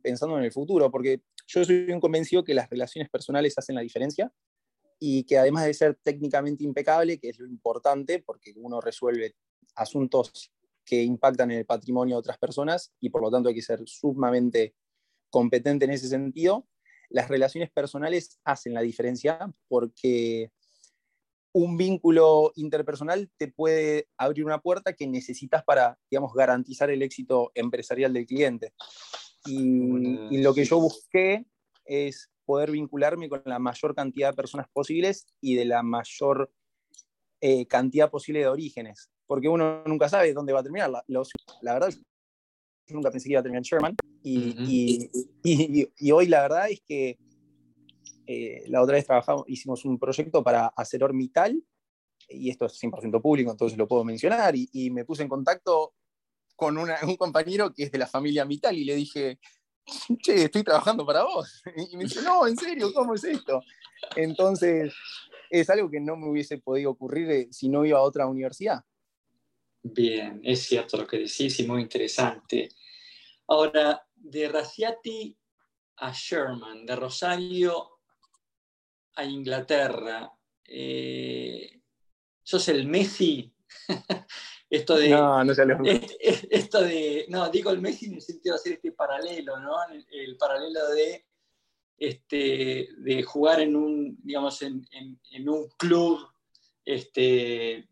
pensando 0.02 0.38
en 0.38 0.46
el 0.46 0.52
futuro, 0.52 0.90
porque 0.90 1.22
yo 1.48 1.66
soy 1.66 1.92
un 1.92 2.00
convencido 2.00 2.44
que 2.44 2.54
las 2.54 2.70
relaciones 2.70 3.10
personales 3.10 3.58
hacen 3.58 3.76
la 3.76 3.82
diferencia 3.82 4.32
y 5.00 5.24
que 5.24 5.38
además 5.38 5.66
de 5.66 5.74
ser 5.74 6.00
técnicamente 6.02 6.64
impecable, 6.64 7.20
que 7.20 7.30
es 7.30 7.40
lo 7.40 7.48
importante, 7.48 8.24
porque 8.26 8.54
uno 8.56 8.80
resuelve 8.80 9.36
asuntos 9.76 10.54
que 10.86 11.02
impactan 11.04 11.52
en 11.52 11.60
el 11.60 11.66
patrimonio 11.66 12.16
de 12.16 12.20
otras 12.20 12.38
personas 12.38 12.94
y 13.00 13.10
por 13.10 13.22
lo 13.22 13.32
tanto 13.32 13.50
hay 13.50 13.56
que 13.56 13.62
ser 13.62 13.82
sumamente 13.86 14.76
competente 15.34 15.86
en 15.86 15.92
ese 15.92 16.08
sentido, 16.08 16.68
las 17.10 17.28
relaciones 17.28 17.72
personales 17.72 18.40
hacen 18.44 18.76
la 18.76 18.82
diferencia 18.82 19.52
porque 19.68 20.52
un 21.54 21.76
vínculo 21.76 22.52
interpersonal 22.56 23.32
te 23.38 23.48
puede 23.48 24.08
abrir 24.18 24.46
una 24.46 24.60
puerta 24.60 24.94
que 24.94 25.08
necesitas 25.08 25.64
para, 25.64 26.00
digamos, 26.10 26.34
garantizar 26.34 26.92
el 26.92 27.02
éxito 27.02 27.52
empresarial 27.56 28.14
del 28.14 28.28
cliente. 28.28 28.74
Y, 29.46 30.42
lo 30.42 30.54
que 30.54 30.66
yo 30.66 30.80
busqué 30.80 31.46
es 31.86 32.32
poder 32.46 32.72
vincularme 32.72 33.28
con 33.28 33.42
la 33.46 33.60
mayor 33.60 33.94
cantidad 33.96 34.30
de 34.30 34.36
personas 34.36 34.68
posibles 34.72 35.26
y 35.42 35.56
de 35.56 35.66
la 35.66 35.84
mayor 35.84 36.52
eh, 37.42 37.66
cantidad 37.68 38.10
posible 38.10 38.40
de 38.40 38.48
orígenes, 38.48 39.10
porque 39.26 39.50
uno 39.50 39.84
nunca 39.86 40.10
sabe 40.10 40.34
dónde 40.34 40.54
va 40.54 40.62
a 40.62 40.64
terminar. 40.64 40.90
La, 40.90 41.04
la 41.62 41.74
verdad, 41.74 41.94
nunca 42.90 43.12
pensé 43.12 43.28
que 43.28 43.34
iba 43.34 43.40
a 43.40 43.44
terminar 43.44 43.64
Sherman. 43.64 43.96
Y, 44.26 45.10
y, 45.44 45.90
y, 46.00 46.12
hoy 46.12 46.28
la 46.28 46.44
verdad 46.44 46.70
es 46.70 46.80
que 46.88 47.18
eh, 48.26 48.64
la 48.68 48.82
otra 48.82 48.96
vez 48.96 49.06
trabajamos, 49.06 49.44
hicimos 49.48 49.84
un 49.84 50.00
proyecto 50.00 50.42
para 50.42 50.68
hacer 50.68 51.04
Ormital, 51.04 51.62
y 52.30 52.50
esto 52.50 52.68
es 52.68 52.82
100% 52.82 53.22
público, 53.22 53.52
entonces 53.52 53.78
lo 53.78 53.86
puedo 53.86 54.06
mencionar, 54.06 54.56
y, 54.56 54.90
me 54.92 55.04
puse 55.04 55.24
en 55.24 55.28
contacto 55.28 55.94
con 56.56 56.78
un 56.78 57.18
compañero 57.18 57.74
que 57.74 57.84
es 57.84 57.92
de 57.92 57.98
la 57.98 58.08
familia 58.08 58.46
Mital 58.46 58.78
y 58.78 58.86
le 58.86 58.96
dije, 58.96 59.40
che, 60.22 60.46
estoy 60.46 60.64
trabajando 60.64 61.06
para 61.06 61.24
vos. 61.24 61.62
Y 61.92 61.98
me 61.98 62.06
dice, 62.06 62.22
no, 62.22 62.48
en 62.48 62.56
serio, 62.56 62.94
¿cómo 62.94 63.16
es 63.16 63.26
esto? 63.26 63.62
Entonces, 64.16 64.94
es 65.50 65.70
algo 65.70 65.90
que 65.90 66.00
no 66.00 66.16
me 66.16 66.30
hubiese 66.30 66.60
podido 66.60 66.92
ocurrir 66.92 67.30
eh, 67.32 67.48
si 67.52 67.70
no 67.70 67.86
iba 67.86 68.00
a 68.00 68.04
otra 68.04 68.28
universidad. 68.28 68.84
Bien, 69.84 70.40
es 70.44 70.64
cierto 70.64 70.96
lo 70.96 71.06
que 71.06 71.18
decís 71.18 71.60
y 71.60 71.68
muy 71.68 71.82
interesante. 71.82 72.70
Ahora, 73.48 74.08
de 74.16 74.48
Raciati 74.48 75.38
a 75.98 76.12
Sherman, 76.14 76.86
de 76.86 76.96
Rosario 76.96 78.00
a 79.16 79.26
Inglaterra, 79.26 80.32
eh, 80.66 81.82
sos 82.42 82.68
el 82.70 82.88
Messi. 82.88 83.54
esto 84.70 84.96
de. 84.96 85.10
No, 85.10 85.44
no 85.44 85.54
se 85.54 85.66
lo... 85.66 85.78
Esto 85.84 86.82
de. 86.82 87.26
No, 87.28 87.50
digo 87.50 87.70
el 87.72 87.82
Messi 87.82 88.06
en 88.06 88.16
el 88.16 88.22
sentido 88.22 88.56
de 88.56 88.60
hacer 88.60 88.74
este 88.74 88.94
paralelo, 88.94 89.60
¿no? 89.60 89.76
El, 90.10 90.38
paralelo 90.38 90.88
de. 90.90 91.26
Este, 91.98 92.90
de 92.98 93.24
jugar 93.24 93.60
en 93.60 93.76
un, 93.76 94.18
digamos, 94.24 94.62
en, 94.62 94.88
un 95.48 95.70
club, 95.78 96.28
este, 96.84 97.88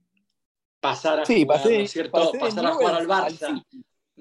pasar 0.82 1.22
a 1.22 1.26
jugar, 1.26 1.66
¿no 1.66 1.72
es 1.72 1.92
cierto? 1.92 2.32
pasar 2.40 2.66
a 2.66 2.74
jugar 2.74 2.96
al 2.96 3.08
Barça. 3.08 3.64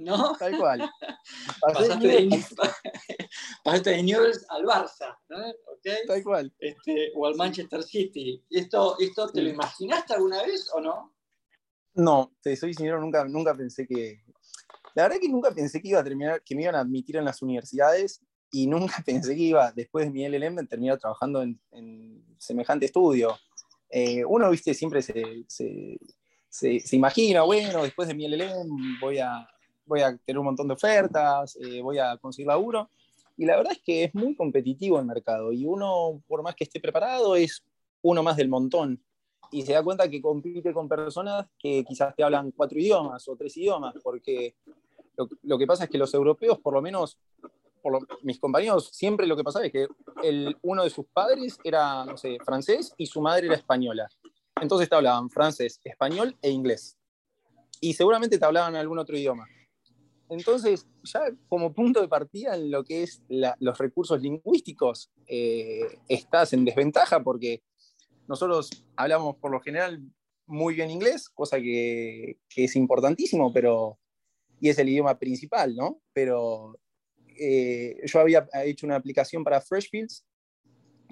¿no? 0.01 0.35
Tal 0.37 0.57
cual. 0.57 0.91
Pasaste 1.61 2.09
de, 2.09 2.29
pasaste 3.65 3.91
de 3.91 4.03
Newell's 4.03 4.45
al 4.49 4.65
Barça, 4.65 5.17
¿no? 5.29 5.37
¿Okay? 5.77 6.07
Tal 6.07 6.23
cual. 6.23 6.53
Este, 6.59 7.13
o 7.15 7.27
al 7.27 7.37
Manchester 7.37 7.83
City. 7.83 8.43
¿Esto, 8.51 8.97
¿Esto 8.99 9.29
te 9.29 9.43
lo 9.43 9.51
imaginaste 9.51 10.15
alguna 10.15 10.43
vez 10.43 10.71
o 10.75 10.81
no? 10.81 11.15
No, 11.95 12.33
te 12.41 12.57
soy 12.57 12.75
sincero, 12.75 13.01
nunca, 13.01 13.25
nunca 13.25 13.55
pensé 13.55 13.87
que... 13.87 14.23
La 14.95 15.05
verdad 15.05 15.19
que 15.21 15.29
nunca 15.29 15.53
pensé 15.53 15.81
que 15.81 15.89
iba 15.89 16.01
a 16.01 16.05
terminar, 16.05 16.43
que 16.43 16.55
me 16.55 16.63
iban 16.63 16.75
a 16.75 16.81
admitir 16.81 17.17
en 17.17 17.25
las 17.25 17.43
universidades 17.43 18.23
y 18.51 18.67
nunca 18.67 19.03
pensé 19.07 19.35
que 19.35 19.43
iba, 19.43 19.73
después 19.73 20.07
de 20.07 20.11
mi 20.11 20.27
LLM, 20.27 20.67
terminar 20.67 20.99
trabajando 20.99 21.43
en, 21.43 22.25
semejante 22.39 22.87
estudio. 22.87 23.37
Eh, 23.91 24.25
uno, 24.25 24.51
viste, 24.51 24.73
siempre 24.73 25.03
se, 25.03 25.45
se, 25.49 25.99
se, 26.51 26.83
imagina, 26.97 27.43
bueno, 27.43 27.83
después 27.85 28.09
de 28.09 28.15
mi 28.15 28.29
LLM 28.29 28.99
voy 29.01 29.19
a, 29.19 29.49
voy 29.87 30.01
a 30.01 30.17
tener 30.19 30.39
un 30.39 30.47
montón 30.47 30.67
de 30.69 30.75
ofertas, 30.75 31.57
eh, 31.57 31.81
voy 31.81 31.99
a 31.99 32.17
conseguir 32.19 32.49
laburo. 32.49 32.91
Y 33.37 33.47
la 33.47 33.57
verdad 33.57 33.73
es 33.73 33.81
que 33.83 34.05
es 34.05 34.15
muy 34.15 34.35
competitivo 34.35 34.99
el 34.99 35.07
mercado 35.07 35.53
y 35.53 35.65
uno, 35.65 36.21
por 36.27 36.43
más 36.43 36.55
que 36.55 36.65
esté 36.65 36.81
preparado, 36.81 37.37
es 37.37 37.65
uno 38.03 38.23
más 38.23 38.37
del 38.37 38.49
montón. 38.49 39.03
Y 39.53 39.63
se 39.63 39.73
da 39.73 39.83
cuenta 39.83 40.11
que 40.11 40.21
compite 40.21 40.73
con 40.75 40.89
personas 40.89 41.47
que 41.59 41.85
quizás 41.85 42.15
te 42.15 42.23
hablan 42.23 42.51
cuatro 42.51 42.79
idiomas 42.79 43.27
o 43.29 43.37
tres 43.37 43.57
idiomas, 43.57 43.95
porque 44.03 44.57
lo, 45.43 45.59
que 45.59 45.67
pasa 45.67 45.85
es 45.85 45.91
que 45.91 45.99
los 45.99 46.13
europeos, 46.15 46.59
por 46.59 46.75
lo 46.75 46.83
menos 46.83 47.19
mis 48.23 48.39
compañeros, 48.39 48.91
siempre 48.93 49.27
lo 49.27 49.37
que 49.37 49.45
pasaba 49.45 49.65
es 49.67 49.73
que 49.73 49.89
uno 50.63 50.85
de 50.85 50.91
sus 50.91 51.07
padres 51.07 51.59
era, 51.65 52.05
francés 52.45 52.93
y 52.97 53.07
su 53.07 53.21
madre 53.21 53.47
era 53.47 53.57
española. 53.57 54.09
Entonces 54.61 54.89
te 54.89 54.95
hablaban 54.95 55.31
francés, 55.31 55.81
español 55.85 56.37
e 56.43 56.51
inglés. 56.51 56.99
Y 57.81 57.95
seguramente 57.95 58.39
te 58.39 58.45
hablaban 58.45 58.77
algún 58.77 58.99
otro 58.99 59.17
idioma. 59.17 59.47
Entonces, 60.29 60.87
ya 61.03 61.23
como 61.49 61.75
punto 61.75 62.01
de 62.01 62.09
partida 62.09 62.55
en 62.55 62.71
lo 62.71 62.85
que 62.85 63.03
es 63.03 63.23
los 63.29 63.79
recursos 63.79 64.23
lingüísticos, 64.23 65.11
eh, 65.27 65.99
estás 66.09 66.53
en 66.53 66.65
desventaja 66.65 67.23
porque 67.23 67.63
nosotros 68.29 68.71
hablamos 68.95 69.37
por 69.37 69.51
lo 69.51 69.61
general 69.61 70.01
muy 70.47 70.75
bien 70.75 70.91
inglés, 70.91 71.29
cosa 71.29 71.59
que, 71.59 72.39
es 72.55 72.77
importantísimo, 72.77 73.53
pero, 73.53 73.99
y 74.61 74.69
es 74.69 74.79
el 74.79 74.89
idioma 74.89 75.19
principal, 75.19 75.75
¿no? 75.75 76.01
Pero 76.13 76.79
eh, 77.27 77.97
yo 78.05 78.21
había 78.21 78.49
hecho 78.65 78.87
una 78.87 78.97
aplicación 78.97 79.43
para 79.43 79.61
Freshfields 79.61 80.25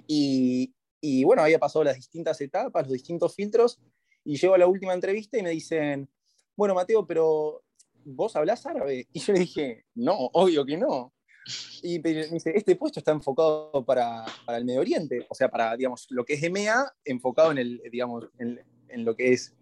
y, 0.07 0.73
y 1.01 1.23
bueno, 1.23 1.41
había 1.41 1.59
pasado 1.59 1.83
las 1.83 1.95
distintas 1.95 2.39
etapas, 2.41 2.83
los 2.83 2.93
distintos 2.93 3.35
filtros, 3.35 3.79
y 4.23 4.37
llego 4.37 4.53
a 4.53 4.57
la 4.57 4.67
última 4.67 4.93
entrevista 4.93 5.37
y 5.37 5.43
me 5.43 5.51
dicen, 5.51 6.09
bueno, 6.55 6.75
Mateo, 6.75 7.05
pero 7.05 7.63
¿vos 8.03 8.35
hablás 8.35 8.65
árabe? 8.65 9.07
Y 9.13 9.19
yo 9.19 9.33
le 9.33 9.39
dije, 9.39 9.85
no, 9.95 10.15
obvio 10.33 10.65
que 10.65 10.77
no. 10.77 11.13
Y 11.81 11.99
me 11.99 12.27
dice, 12.27 12.51
este 12.55 12.75
puesto 12.75 12.99
está 12.99 13.11
enfocado 13.11 13.83
para, 13.85 14.25
para, 14.45 14.57
el 14.57 14.65
Medio 14.65 14.81
Oriente, 14.81 15.25
o 15.29 15.33
sea, 15.33 15.49
para, 15.49 15.75
digamos, 15.75 16.05
lo 16.09 16.23
que 16.23 16.33
es 16.33 16.43
EMEA, 16.43 16.93
enfocado 17.05 17.51
en, 17.51 17.57
el, 17.57 17.81
digamos, 17.91 18.29
en, 18.37 18.59
en 18.89 19.05
lo 19.05 19.15
que 19.15 19.33
es 19.33 19.55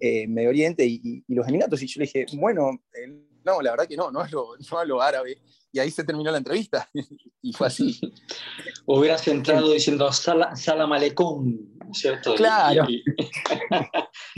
eh, 0.00 0.26
Medio 0.26 0.50
Oriente 0.50 0.84
y, 0.84 1.22
y, 1.26 1.34
los 1.34 1.46
Emiratos. 1.46 1.80
Y 1.82 1.86
yo 1.86 2.00
le 2.00 2.06
dije, 2.06 2.26
bueno, 2.34 2.82
eh, 2.92 3.06
no, 3.44 3.62
la 3.62 3.70
verdad 3.70 3.86
que 3.86 3.96
no, 3.96 4.10
no 4.10 4.20
hablo, 4.20 4.48
no 4.70 4.78
hablo 4.78 5.00
árabe. 5.00 5.38
Y 5.72 5.78
ahí 5.78 5.90
se 5.90 6.04
terminó 6.04 6.30
la 6.30 6.38
entrevista. 6.38 6.88
y 7.42 7.52
fue 7.52 7.66
así. 7.66 7.98
Hubieras 8.86 9.26
entrado 9.26 9.72
diciendo 9.72 10.12
Salam 10.12 10.92
Aleikum, 10.92 11.58
¿cierto? 11.92 12.34
Claro. 12.34 12.86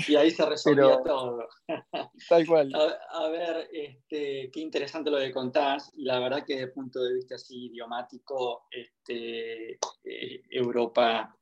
Y, 0.08 0.16
ahí 0.16 0.30
se 0.30 0.44
resolvía 0.44 0.98
todo. 1.04 1.48
Tal 2.28 2.46
cual. 2.46 2.72
A, 2.74 3.28
ver, 3.28 3.68
este, 3.72 4.50
qué 4.52 4.60
interesante 4.60 5.10
lo 5.10 5.18
que 5.18 5.32
contás. 5.32 5.90
Y 5.94 6.04
la 6.04 6.18
verdad 6.18 6.44
que 6.44 6.54
desde 6.54 6.66
el 6.66 6.72
punto 6.72 7.02
de 7.02 7.14
vista 7.14 7.36
así 7.36 7.66
idiomático, 7.66 8.66
este, 8.70 9.72
eh, 9.72 10.42
Europa 10.50 11.36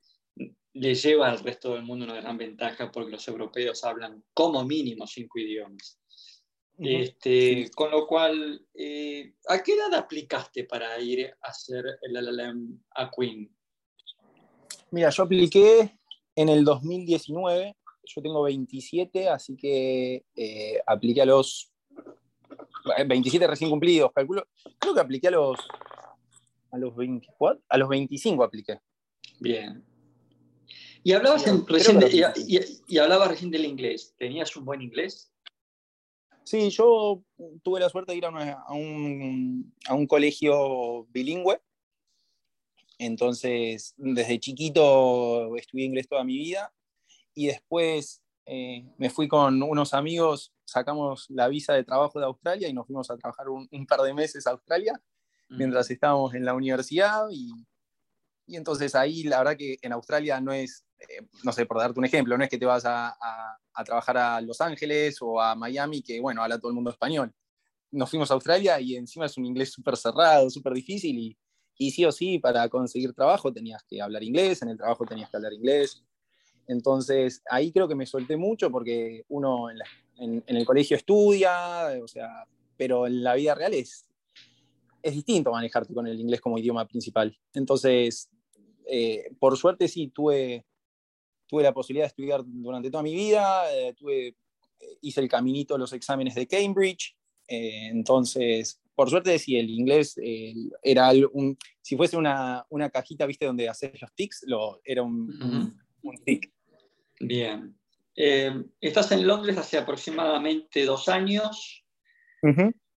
le 0.73 0.95
lleva 0.95 1.29
al 1.29 1.39
resto 1.39 1.73
del 1.73 1.83
mundo 1.83 2.05
una 2.05 2.15
gran 2.15 2.37
ventaja 2.37 2.91
porque 2.91 3.11
los 3.11 3.27
europeos 3.27 3.83
hablan 3.83 4.23
como 4.33 4.63
mínimo 4.63 5.05
cinco 5.05 5.39
idiomas. 5.39 5.99
Este, 6.79 7.69
con 7.75 7.91
lo 7.91 8.07
cual, 8.07 8.65
eh, 8.73 9.35
¿a 9.47 9.61
qué 9.61 9.73
edad 9.73 9.93
aplicaste 9.93 10.63
para 10.63 10.99
ir 10.99 11.27
a 11.41 11.47
hacer 11.47 11.85
el 12.01 12.15
LLM 12.15 12.79
a 12.95 13.11
Queen? 13.11 13.49
Mira, 14.91 15.09
yo 15.09 15.23
apliqué 15.23 15.97
en 16.35 16.49
el 16.49 16.65
2019, 16.65 17.75
yo 18.05 18.21
tengo 18.21 18.43
27, 18.43 19.29
así 19.29 19.55
que 19.55 20.25
eh, 20.35 20.79
apliqué 20.85 21.21
a 21.21 21.25
los 21.25 21.71
27 23.07 23.47
recién 23.47 23.69
cumplidos, 23.69 24.11
calculo, 24.13 24.45
creo 24.79 24.93
que 24.93 24.99
apliqué 24.99 25.27
a 25.27 25.31
los 25.31 25.59
a 26.71 26.77
los 26.77 26.95
24, 26.95 27.61
a 27.69 27.77
los 27.77 27.87
25 27.87 28.43
apliqué. 28.43 28.79
Bien. 29.39 29.85
Y 31.03 31.11
hablabas, 31.11 31.45
recién, 31.67 31.99
y 32.87 32.97
hablabas 32.97 33.27
recién 33.27 33.51
del 33.51 33.65
inglés. 33.65 34.15
¿Tenías 34.17 34.55
un 34.55 34.65
buen 34.65 34.81
inglés? 34.81 35.32
Sí, 36.43 36.69
yo 36.69 37.23
tuve 37.63 37.79
la 37.79 37.89
suerte 37.89 38.11
de 38.11 38.17
ir 38.17 38.25
a, 38.25 38.73
un, 38.73 40.07
colegio 40.07 41.05
bilingüe. 41.05 41.61
Entonces, 42.97 43.93
desde 43.97 44.39
chiquito 44.39 45.55
estudié 45.57 45.85
inglés 45.85 46.07
toda 46.07 46.23
mi 46.23 46.37
vida 46.37 46.73
y 47.33 47.47
después 47.47 48.21
eh, 48.45 48.85
me 48.97 49.09
fui 49.09 49.27
con 49.27 49.61
unos 49.63 49.93
amigos, 49.93 50.53
sacamos 50.63 51.25
la 51.29 51.47
visa 51.47 51.73
de 51.73 51.83
trabajo 51.83 52.19
de 52.19 52.25
Australia 52.25 52.67
y 52.67 52.73
nos 52.73 52.85
fuimos 52.85 53.09
a 53.09 53.17
trabajar 53.17 53.49
un, 53.49 53.67
par 53.87 54.01
de 54.01 54.13
meses 54.13 54.45
a 54.47 54.51
Australia 54.51 55.01
mientras 55.49 55.89
estábamos 55.89 56.33
en 56.35 56.45
la 56.45 56.53
universidad 56.53 57.27
y, 57.31 57.51
y, 58.45 58.55
entonces 58.55 58.95
ahí 58.95 59.23
la 59.23 59.39
verdad 59.39 59.57
que 59.57 59.77
en 59.81 59.93
Australia 59.93 60.39
no 60.41 60.51
es, 60.53 60.85
eh, 60.99 61.25
no 61.43 61.51
sé, 61.51 61.65
por 61.65 61.77
darte 61.77 61.99
un 61.99 62.05
ejemplo, 62.05 62.37
no 62.37 62.43
es 62.43 62.49
que 62.49 62.57
te 62.57 62.65
vas 62.65 62.85
a, 62.85 63.15
a 63.73 63.83
trabajar 63.83 64.17
a 64.17 64.41
Los 64.41 64.61
Ángeles 64.61 65.17
o 65.21 65.41
a 65.41 65.55
Miami, 65.55 66.01
que 66.01 66.19
bueno, 66.19 66.43
habla 66.43 66.59
todo 66.59 66.69
el 66.69 66.75
mundo 66.75 66.91
español. 66.91 67.31
Nos 67.91 68.09
fuimos 68.09 68.31
a 68.31 68.33
Australia 68.33 68.79
y 68.79 68.95
encima 68.95 69.25
es 69.25 69.37
un 69.37 69.45
inglés 69.45 69.71
súper 69.71 69.97
cerrado, 69.97 70.49
súper 70.49 70.73
difícil 70.73 71.17
y, 71.17 71.37
y 71.77 71.91
sí 71.91 72.05
o 72.05 72.11
sí, 72.11 72.39
para 72.39 72.67
conseguir 72.69 73.13
trabajo 73.13 73.51
tenías 73.51 73.83
que 73.83 74.01
hablar 74.01 74.23
inglés, 74.23 74.61
en 74.61 74.69
el 74.69 74.77
trabajo 74.77 75.05
tenías 75.05 75.29
que 75.29 75.37
hablar 75.37 75.53
inglés. 75.53 76.03
Entonces, 76.67 77.41
ahí 77.49 77.71
creo 77.71 77.87
que 77.87 77.95
me 77.95 78.05
solté 78.05 78.37
mucho 78.37 78.71
porque 78.71 79.25
uno 79.27 79.69
en, 80.17 80.43
el 80.47 80.65
colegio 80.65 80.95
estudia, 80.95 81.89
o 82.01 82.07
sea, 82.07 82.45
pero 82.77 83.07
en 83.07 83.23
la 83.23 83.35
vida 83.35 83.55
real 83.55 83.73
es, 83.73 84.05
es 85.01 85.13
distinto 85.13 85.51
manejarte 85.51 85.93
con 85.93 86.07
el 86.07 86.19
inglés 86.19 86.39
como 86.39 86.57
idioma 86.57 86.87
principal. 86.87 87.37
Entonces, 87.53 88.29
eh, 88.87 89.31
por 89.39 89.57
suerte 89.57 89.87
sí, 89.87 90.09
tuve, 90.09 90.65
tuve 91.47 91.63
la 91.63 91.73
posibilidad 91.73 92.05
de 92.05 92.07
estudiar 92.07 92.41
durante 92.43 92.89
toda 92.89 93.03
mi 93.03 93.13
vida, 93.13 93.71
eh, 93.73 93.93
tuve, 93.93 94.27
eh, 94.27 94.35
hice 95.01 95.21
el 95.21 95.29
caminito, 95.29 95.77
los 95.77 95.93
exámenes 95.93 96.35
de 96.35 96.47
Cambridge, 96.47 97.15
eh, 97.47 97.89
entonces, 97.91 98.81
por 98.95 99.09
suerte, 99.09 99.37
sí, 99.37 99.57
el 99.57 99.69
inglés 99.69 100.15
era 100.81 101.11
un, 101.31 101.57
si 101.81 101.95
fuese 101.95 102.17
una, 102.17 102.65
una, 102.69 102.89
cajita, 102.89 103.25
viste, 103.25 103.45
donde 103.45 103.69
haces 103.69 104.01
los 104.01 104.13
tics, 104.13 104.43
lo, 104.47 104.81
era 104.83 105.03
un, 105.03 105.77
un, 106.01 106.17
tic. 106.23 106.51
Bien. 107.19 107.75
estás 108.15 109.11
en 109.11 109.27
Londres 109.27 109.57
hace 109.57 109.77
aproximadamente 109.77 110.85
dos 110.85 111.09
años. 111.09 111.83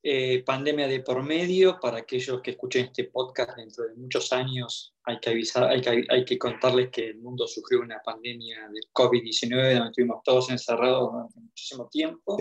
Eh, 0.06 0.44
pandemia 0.44 0.88
de 0.88 1.00
por 1.00 1.24
medio, 1.24 1.80
para 1.80 2.00
aquellos 2.00 2.42
que 2.42 2.52
escuchen 2.52 2.86
este 2.86 3.06
podcast 3.06 3.56
dentro 3.56 3.86
de 3.86 3.96
muchos 3.96 4.34
años, 4.34 4.94
hay 5.06 5.18
que 5.20 5.30
avisar, 5.30 5.64
hay 5.64 5.80
que, 5.80 6.06
hay 6.10 6.26
que 6.26 6.38
contarles 6.38 6.90
que 6.90 7.08
el 7.08 7.20
mundo 7.20 7.48
sufrió 7.48 7.80
una 7.80 8.02
pandemia 8.04 8.68
de 8.68 8.82
COVID-19 8.92 9.74
donde 9.74 9.88
estuvimos 9.88 10.22
todos 10.24 10.50
encerrados 10.50 11.10
durante 11.10 11.40
muchísimo 11.40 11.88
tiempo, 11.90 12.38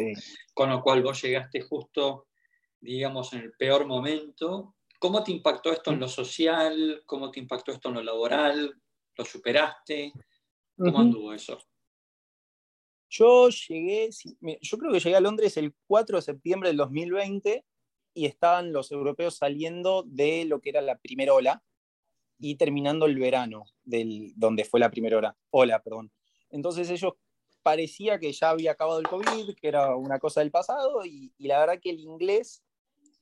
con 0.52 0.70
lo 0.70 0.82
cual 0.82 1.02
vos 1.02 1.22
llegaste 1.22 1.60
justo, 1.60 2.26
digamos, 2.80 3.32
en 3.32 3.42
el 3.42 3.52
peor 3.52 3.86
momento, 3.86 4.74
¿Cómo 5.02 5.24
te 5.24 5.32
impactó 5.32 5.72
esto 5.72 5.90
en 5.90 5.98
lo 5.98 6.06
social? 6.06 7.02
¿Cómo 7.06 7.32
te 7.32 7.40
impactó 7.40 7.72
esto 7.72 7.88
en 7.88 7.96
lo 7.96 8.02
laboral? 8.04 8.80
¿Lo 9.16 9.24
superaste? 9.24 10.12
¿Cómo 10.76 11.00
anduvo 11.00 11.32
eso? 11.32 11.58
Yo 13.14 13.50
llegué, 13.50 14.08
yo 14.62 14.78
creo 14.78 14.90
que 14.90 15.00
llegué 15.00 15.16
a 15.16 15.20
Londres 15.20 15.58
el 15.58 15.74
4 15.86 16.16
de 16.16 16.22
septiembre 16.22 16.70
del 16.70 16.78
2020 16.78 17.62
y 18.14 18.24
estaban 18.24 18.72
los 18.72 18.90
europeos 18.90 19.36
saliendo 19.36 20.02
de 20.06 20.46
lo 20.46 20.62
que 20.62 20.70
era 20.70 20.80
la 20.80 20.96
primera 20.96 21.34
ola 21.34 21.62
y 22.38 22.54
terminando 22.54 23.04
el 23.04 23.18
verano, 23.18 23.66
del, 23.84 24.32
donde 24.34 24.64
fue 24.64 24.80
la 24.80 24.90
primera 24.90 25.18
hora, 25.18 25.36
ola. 25.50 25.82
Perdón. 25.82 26.10
Entonces 26.48 26.88
ellos 26.88 27.12
parecía 27.62 28.18
que 28.18 28.32
ya 28.32 28.48
había 28.48 28.72
acabado 28.72 28.98
el 28.98 29.08
COVID, 29.08 29.56
que 29.56 29.68
era 29.68 29.94
una 29.94 30.18
cosa 30.18 30.40
del 30.40 30.50
pasado, 30.50 31.04
y, 31.04 31.34
la 31.36 31.60
verdad 31.60 31.80
que 31.82 31.90
el 31.90 32.00
inglés 32.00 32.62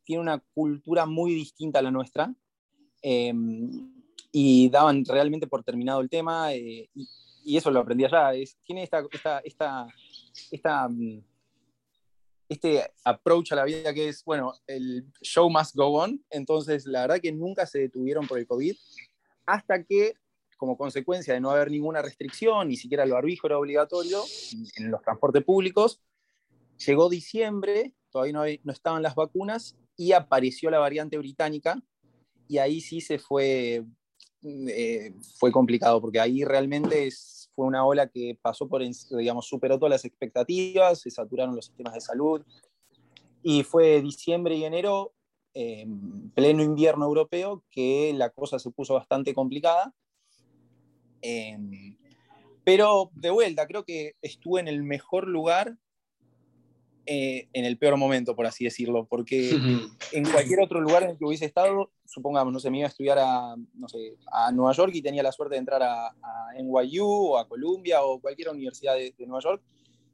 tiene 0.04 0.22
una 0.22 0.38
cultura 0.54 1.04
muy 1.04 1.34
distinta 1.34 1.80
a 1.80 1.82
la 1.82 1.90
nuestra, 1.90 2.32
em, 3.02 3.92
y 4.30 4.70
daban 4.70 5.04
realmente 5.04 5.48
por 5.48 5.64
terminado 5.64 6.00
el 6.00 6.08
tema, 6.08 6.54
eh, 6.54 6.88
y, 6.94 7.08
eso 7.44 7.70
lo 7.70 7.80
aprendí 7.80 8.04
allá, 8.04 8.34
es, 8.34 8.58
tiene 8.64 8.82
esta, 8.82 9.02
esta, 9.42 9.88
esta, 10.50 10.88
mm, 10.88 11.22
este 12.48 12.92
approach 13.04 13.52
a 13.52 13.56
la 13.56 13.64
vida 13.64 13.94
que 13.94 14.08
es, 14.08 14.24
bueno, 14.24 14.52
el 14.66 15.06
show 15.22 15.48
must 15.48 15.74
go 15.76 16.02
on, 16.02 16.24
entonces 16.30 16.84
la 16.86 17.02
verdad 17.02 17.20
que 17.20 17.32
nunca 17.32 17.64
se 17.66 17.78
detuvieron 17.78 18.26
por 18.26 18.38
el 18.38 18.46
COVID, 18.46 18.74
hasta 19.46 19.84
que, 19.84 20.14
como 20.56 20.76
consecuencia 20.76 21.32
de 21.32 21.40
no 21.40 21.50
haber 21.50 21.70
ninguna 21.70 22.02
restricción, 22.02 22.68
ni 22.68 22.76
siquiera 22.76 23.04
el 23.04 23.12
barbijo 23.12 23.46
era 23.46 23.58
obligatorio 23.58 24.22
en 24.76 24.90
los 24.90 25.00
transportes 25.02 25.44
públicos, 25.44 26.02
llegó 26.84 27.08
diciembre, 27.08 27.94
todavía 28.10 28.32
no, 28.32 28.42
no 28.64 28.72
estaban 28.72 29.02
las 29.02 29.14
vacunas, 29.14 29.76
y 29.96 30.12
apareció 30.12 30.70
la 30.70 30.78
variante 30.78 31.18
británica, 31.18 31.80
y 32.48 32.58
ahí 32.58 32.80
sí 32.80 33.00
se 33.00 33.18
fue, 33.18 33.84
eh, 34.42 35.14
fue 35.38 35.52
complicado, 35.52 36.00
porque 36.00 36.20
ahí 36.20 36.44
realmente 36.44 37.10
fue 37.54 37.66
una 37.66 37.84
ola 37.84 38.08
que 38.08 38.38
pasó 38.40 38.68
por, 38.68 38.82
digamos, 38.82 39.46
superó 39.46 39.78
todas 39.78 39.90
las 39.90 40.04
expectativas, 40.04 41.00
se 41.00 41.10
saturaron 41.10 41.56
los 41.56 41.66
sistemas 41.66 41.94
de 41.94 42.00
salud, 42.00 42.42
y 43.42 43.62
fue 43.62 44.00
diciembre 44.00 44.56
y 44.56 44.64
enero, 44.64 45.12
eh, 45.54 45.86
pleno 46.34 46.62
invierno 46.62 47.06
europeo, 47.06 47.64
que 47.70 48.12
la 48.14 48.30
cosa 48.30 48.58
se 48.58 48.70
puso 48.70 48.94
bastante 48.94 49.34
complicada. 49.34 49.94
Eh, 51.22 51.58
pero 52.64 53.10
de 53.14 53.30
vuelta, 53.30 53.66
creo 53.66 53.84
que 53.84 54.14
estuve 54.22 54.60
en 54.60 54.68
el 54.68 54.82
mejor 54.82 55.26
lugar 55.26 55.76
eh, 57.06 57.48
en 57.52 57.64
el 57.64 57.78
peor 57.78 57.96
momento, 57.96 58.36
por 58.36 58.46
así 58.46 58.64
decirlo, 58.64 59.06
porque 59.06 59.50
en 60.12 60.30
cualquier 60.30 60.60
otro 60.60 60.80
lugar 60.80 61.02
en 61.02 61.10
el 61.10 61.18
que 61.18 61.24
hubiese 61.24 61.46
estado, 61.46 61.90
supongamos, 62.04 62.52
no 62.52 62.60
sé, 62.60 62.70
me 62.70 62.78
iba 62.78 62.86
a 62.86 62.90
estudiar 62.90 63.18
a, 63.18 63.56
no 63.74 63.88
sé, 63.88 64.16
a 64.30 64.52
Nueva 64.52 64.72
York 64.72 64.92
y 64.94 65.02
tenía 65.02 65.22
la 65.22 65.32
suerte 65.32 65.54
de 65.54 65.60
entrar 65.60 65.82
a, 65.82 66.08
a 66.08 66.54
NYU 66.58 67.06
o 67.06 67.38
a 67.38 67.48
Columbia 67.48 68.02
o 68.02 68.20
cualquier 68.20 68.50
universidad 68.50 68.94
de, 68.94 69.14
Nueva 69.26 69.40
York, 69.42 69.62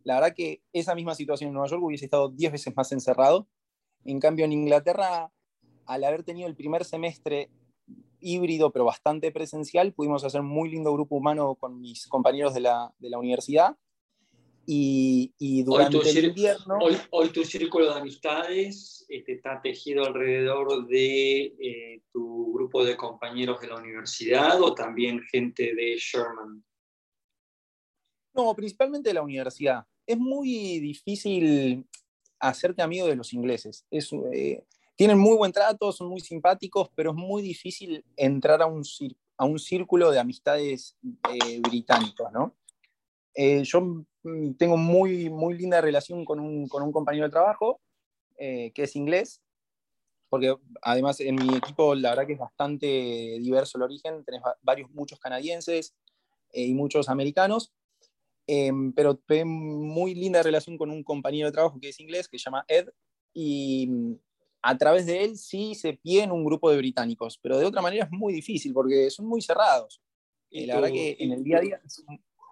la 0.04 0.14
verdad 0.14 0.34
que 0.34 0.62
esa 0.72 0.94
misma 0.94 1.14
situación 1.14 1.48
en 1.48 1.54
Nueva 1.54 1.68
York 1.68 1.82
hubiese 1.82 2.04
estado 2.04 2.28
10 2.28 2.52
veces 2.52 2.76
más 2.76 2.92
encerrado. 2.92 3.48
En 4.04 4.20
cambio, 4.20 4.44
en 4.44 4.52
Inglaterra, 4.52 5.32
al 5.86 6.04
haber 6.04 6.22
tenido 6.22 6.46
el 6.46 6.54
primer 6.54 6.84
semestre 6.84 7.50
híbrido, 8.20 8.70
pero 8.70 8.84
bastante 8.84 9.32
presencial, 9.32 9.92
pudimos 9.92 10.24
hacer 10.24 10.40
un 10.40 10.46
muy 10.46 10.70
lindo 10.70 10.92
grupo 10.92 11.16
humano 11.16 11.56
con 11.56 11.80
mis 11.80 12.06
compañeros 12.06 12.54
de 12.54 12.60
la, 12.60 12.94
de 12.98 13.10
la 13.10 13.18
universidad 13.18 13.76
y, 14.66 15.62
durante 15.62 15.98
el 15.98 16.24
invierno... 16.26 16.78
Hoy, 17.10 17.28
tu 17.28 17.44
círculo 17.44 17.92
de 17.92 18.00
amistades 18.00 19.06
este, 19.08 19.34
está 19.34 19.60
tejido 19.62 20.04
alrededor 20.04 20.86
de 20.88 21.54
eh, 21.60 22.02
tu 22.12 22.52
grupo 22.52 22.84
de 22.84 22.96
compañeros 22.96 23.60
de 23.60 23.68
la 23.68 23.76
universidad 23.76 24.60
o 24.60 24.74
también 24.74 25.22
gente 25.22 25.74
de 25.74 25.96
Sherman. 25.98 26.64
No, 28.34 28.54
principalmente 28.54 29.10
de 29.10 29.14
la 29.14 29.22
universidad. 29.22 29.86
Es 30.04 30.18
muy 30.18 30.80
difícil 30.80 31.86
hacerte 32.40 32.82
amigo 32.82 33.06
de 33.06 33.16
los 33.16 33.32
ingleses. 33.32 33.86
Eh, 33.90 34.62
tienen 34.96 35.18
muy 35.18 35.36
buen 35.36 35.52
trato, 35.52 35.92
son 35.92 36.08
muy 36.08 36.20
simpáticos, 36.20 36.90
pero 36.94 37.10
es 37.10 37.16
muy 37.16 37.42
difícil 37.42 38.04
entrar 38.16 38.60
a 38.62 38.66
un, 38.66 38.82
a 39.36 39.44
un 39.44 39.58
círculo 39.58 40.10
de 40.10 40.18
amistades 40.18 40.96
eh, 41.32 41.60
británicos, 41.60 42.32
¿no? 42.32 42.54
yo 43.64 43.82
Mm, 43.82 44.06
tengo 44.58 44.76
muy, 44.76 45.30
muy 45.30 45.56
linda 45.56 45.80
relación 45.80 46.24
con 46.24 46.40
un, 46.40 46.68
con 46.68 46.82
un 46.82 46.92
compañero 46.92 47.26
de 47.26 47.30
trabajo 47.30 47.80
eh, 48.38 48.72
que 48.74 48.84
es 48.84 48.96
inglés, 48.96 49.42
porque 50.28 50.54
además 50.82 51.20
en 51.20 51.36
mi 51.36 51.56
equipo 51.56 51.94
la 51.94 52.10
verdad 52.10 52.26
que 52.26 52.34
es 52.34 52.38
bastante 52.38 52.86
diverso 52.86 53.78
el 53.78 53.82
origen, 53.82 54.24
tenés 54.24 54.42
varios, 54.62 54.90
muchos 54.90 55.18
canadienses 55.18 55.94
eh, 56.52 56.64
y 56.64 56.74
muchos 56.74 57.08
americanos, 57.08 57.72
em, 58.46 58.92
pero 58.92 59.16
tengo 59.16 59.46
muy 59.46 60.14
linda 60.14 60.42
relación 60.42 60.76
con 60.76 60.90
un 60.90 61.02
compañero 61.02 61.46
de 61.46 61.52
trabajo 61.52 61.78
que 61.80 61.88
es 61.90 62.00
inglés, 62.00 62.28
que 62.28 62.38
se 62.38 62.44
llama 62.44 62.64
Ed, 62.68 62.88
y 63.32 63.86
mm, 63.88 64.14
a 64.62 64.76
través 64.76 65.06
de 65.06 65.24
él 65.24 65.38
sí 65.38 65.74
se 65.74 65.94
pide 65.94 66.30
un 66.30 66.44
grupo 66.44 66.70
de 66.70 66.76
británicos, 66.76 67.38
pero 67.40 67.58
de 67.58 67.64
otra 67.64 67.82
manera 67.82 68.04
es 68.04 68.10
muy 68.10 68.32
difícil 68.32 68.72
porque 68.74 69.10
son 69.10 69.26
muy 69.26 69.40
cerrados. 69.40 70.02
Y 70.50 70.66
la 70.66 70.76
verdad 70.76 70.90
que 70.90 71.16
en 71.20 71.32
el 71.32 71.44
día 71.44 71.58
a 71.58 71.60
día 71.60 71.80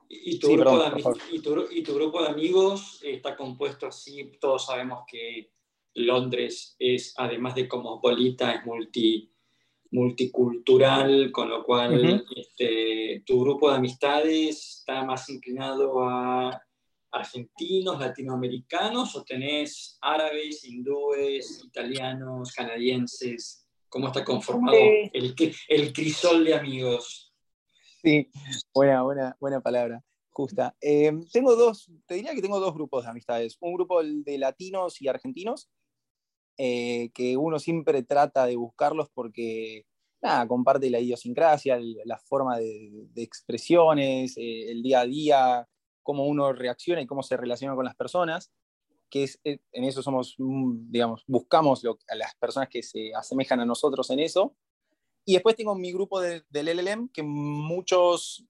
y 0.08 0.38
tu, 0.38 0.52
grupo 1.94 2.22
de, 2.22 2.28
amigos 2.28 3.00
está 3.02 3.36
compuesto 3.36 3.86
así, 3.86 4.30
todos 4.40 4.66
sabemos 4.66 5.04
que 5.06 5.50
Londres 5.94 6.76
es, 6.78 7.14
además 7.16 7.54
de 7.54 7.68
cosmopolita, 7.68 8.52
es 8.52 8.64
multi, 8.64 9.30
multicultural, 9.90 11.30
con 11.30 11.48
lo 11.48 11.64
cual 11.64 12.24
este, 12.36 13.22
tu 13.24 13.40
grupo 13.40 13.70
de 13.70 13.76
amistades 13.76 14.78
está 14.78 15.04
más 15.04 15.28
inclinado 15.30 16.02
a 16.02 16.60
argentinos, 17.12 18.00
latinoamericanos, 18.00 19.14
o 19.14 19.24
tenés 19.24 19.98
árabes, 20.00 20.64
hindúes, 20.64 21.62
italianos, 21.64 22.52
canadienses. 22.52 23.66
¿Cómo 23.88 24.08
está 24.08 24.24
conformado 24.24 24.76
el, 25.12 25.34
el 25.68 25.92
crisol 25.92 26.44
de 26.44 26.54
amigos? 26.54 27.23
Sí, 28.04 28.30
buena, 28.74 29.02
buena, 29.02 29.36
buena 29.40 29.60
palabra, 29.62 30.04
justa. 30.28 30.76
Eh, 30.82 31.10
tengo 31.32 31.56
dos, 31.56 31.90
te 32.06 32.16
diría 32.16 32.34
que 32.34 32.42
tengo 32.42 32.60
dos 32.60 32.74
grupos 32.74 33.04
de 33.04 33.10
amistades. 33.10 33.56
Un 33.60 33.72
grupo 33.72 34.02
de 34.04 34.36
latinos 34.36 35.00
y 35.00 35.08
argentinos, 35.08 35.70
eh, 36.58 37.10
que 37.14 37.38
uno 37.38 37.58
siempre 37.58 38.02
trata 38.02 38.44
de 38.44 38.56
buscarlos 38.56 39.08
porque, 39.14 39.86
nada, 40.20 40.46
comparte 40.46 40.90
la 40.90 41.00
idiosincrasia, 41.00 41.78
la 42.04 42.18
forma 42.18 42.58
de, 42.58 43.08
expresiones, 43.16 44.36
eh, 44.36 44.70
el 44.70 44.82
día 44.82 45.00
a 45.00 45.06
día, 45.06 45.68
cómo 46.02 46.26
uno 46.26 46.52
reacciona 46.52 47.00
y 47.00 47.06
cómo 47.06 47.22
se 47.22 47.38
relaciona 47.38 47.74
con 47.74 47.86
las 47.86 47.96
personas 47.96 48.52
que 49.08 49.24
es, 49.24 49.40
en 49.44 49.84
eso 49.84 50.02
somos, 50.02 50.34
mm, 50.38 50.90
digamos, 50.90 51.24
buscamos 51.26 51.84
a 52.08 52.14
las 52.16 52.34
personas 52.34 52.68
que 52.68 52.82
se 52.82 53.14
asemejan 53.14 53.60
a 53.60 53.64
nosotros 53.64 54.10
en 54.10 54.18
eso, 54.18 54.56
y 55.24 55.34
después 55.34 55.56
tengo 55.56 55.74
mi 55.74 55.92
grupo 55.92 56.20
del 56.20 56.44
LLM, 56.50 57.08
que 57.08 57.22
muchos, 57.22 58.44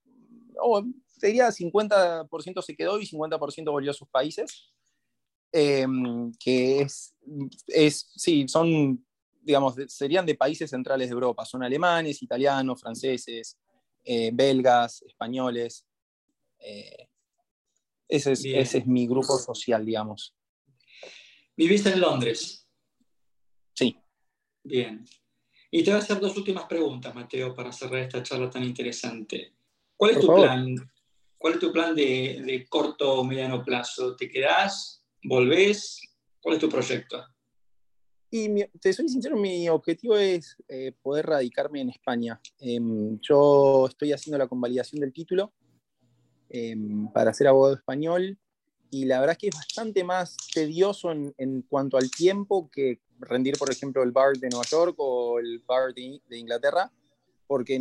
oh, 0.61 0.83
diría 1.21 1.49
50% 1.49 2.61
se 2.61 2.75
quedó 2.75 2.99
y 2.99 3.07
50% 3.07 3.71
volvió 3.71 3.91
a 3.91 3.93
sus 3.93 4.09
países. 4.09 4.73
Em, 5.51 6.33
que 6.33 6.81
es, 6.81 7.15
es, 7.67 8.11
sí, 8.15 8.45
son, 8.49 9.05
digamos, 9.41 9.75
serían 9.87 10.25
de 10.25 10.35
países 10.35 10.69
centrales 10.69 11.07
de 11.07 11.13
Europa. 11.13 11.45
Son 11.45 11.63
alemanes, 11.63 12.21
italianos, 12.21 12.81
franceses, 12.81 13.57
eh, 14.03 14.31
belgas, 14.33 15.01
españoles. 15.03 15.85
Eh, 16.59 17.07
ese, 18.09 18.33
es, 18.33 18.43
ese 18.43 18.77
es 18.79 18.85
mi 18.85 19.07
grupo 19.07 19.37
social, 19.37 19.85
digamos. 19.85 20.35
¿Viviste 21.55 21.89
en 21.89 22.01
Londres? 22.01 22.67
Sí. 23.73 23.97
Bien. 24.61 25.05
Y 25.77 25.83
te 25.83 25.91
voy 25.91 25.99
a 25.99 26.03
hacer 26.03 26.21
dos 26.21 26.37
últimas 26.37 26.63
preguntas, 26.67 27.13
Mateo, 27.13 27.53
para 27.53 27.69
cerrar 27.69 27.99
esta 27.99 28.23
charla 28.23 28.49
tan 28.49 28.63
interesante. 28.63 29.51
¿Cuál 29.97 30.11
es 30.11 30.19
tu 30.21 30.33
plan? 30.33 30.73
¿Cuál 31.37 31.55
es 31.55 31.59
tu 31.59 31.69
plan 31.73 31.93
de, 31.93 32.65
corto 32.69 33.15
o 33.15 33.25
mediano 33.25 33.61
plazo? 33.61 34.15
¿Te 34.15 34.29
quedás? 34.29 35.03
¿Volvés? 35.21 35.99
¿Cuál 36.39 36.55
es 36.55 36.61
tu 36.61 36.69
proyecto? 36.69 37.25
Y 38.31 38.63
te 38.79 38.93
soy 38.93 39.09
sincero, 39.09 39.35
mi 39.35 39.67
objetivo 39.67 40.15
es 40.15 40.55
eh, 40.69 40.93
poder 41.01 41.25
radicarme 41.25 41.81
en 41.81 41.89
España. 41.89 42.39
Em, 42.57 43.19
yo 43.19 43.87
estoy 43.89 44.13
haciendo 44.13 44.37
la 44.37 44.47
convalidación 44.47 45.01
del 45.01 45.11
título 45.11 45.51
em, 46.47 47.11
para 47.11 47.33
ser 47.33 47.47
abogado 47.47 47.75
español 47.75 48.39
y 48.95 49.03
la 49.03 49.19
verdad 49.19 49.33
es 49.33 49.37
que 49.39 49.47
es 49.49 49.55
bastante 49.55 50.05
más 50.05 50.37
tedioso 50.53 51.11
en, 51.11 51.33
en 51.37 51.63
cuanto 51.63 51.97
al 51.97 52.09
tiempo 52.09 52.69
que 52.71 53.01
rendir, 53.19 53.57
por 53.57 53.69
ejemplo, 53.69 54.01
el 54.01 54.13
bar 54.13 54.37
de 54.37 54.47
Nueva 54.47 54.65
York 54.65 54.95
o 54.99 55.37
el 55.37 55.59
bar 55.67 55.93
de, 55.93 56.21
Inglaterra, 56.29 56.89
porque 57.45 57.77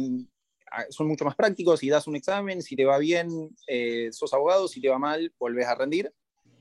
son 0.90 1.06
mucho 1.06 1.24
más 1.24 1.36
prácticos 1.36 1.84
y 1.84 1.88
das 1.88 2.08
un 2.08 2.16
examen, 2.16 2.62
si 2.62 2.74
te 2.74 2.84
va 2.84 2.98
bien, 2.98 3.54
eh, 3.68 4.08
sos 4.10 4.34
abogado, 4.34 4.66
si 4.66 4.80
te 4.80 4.88
va 4.88 4.98
mal, 4.98 5.32
volvés 5.38 5.66
a 5.66 5.76
rendir. 5.76 6.12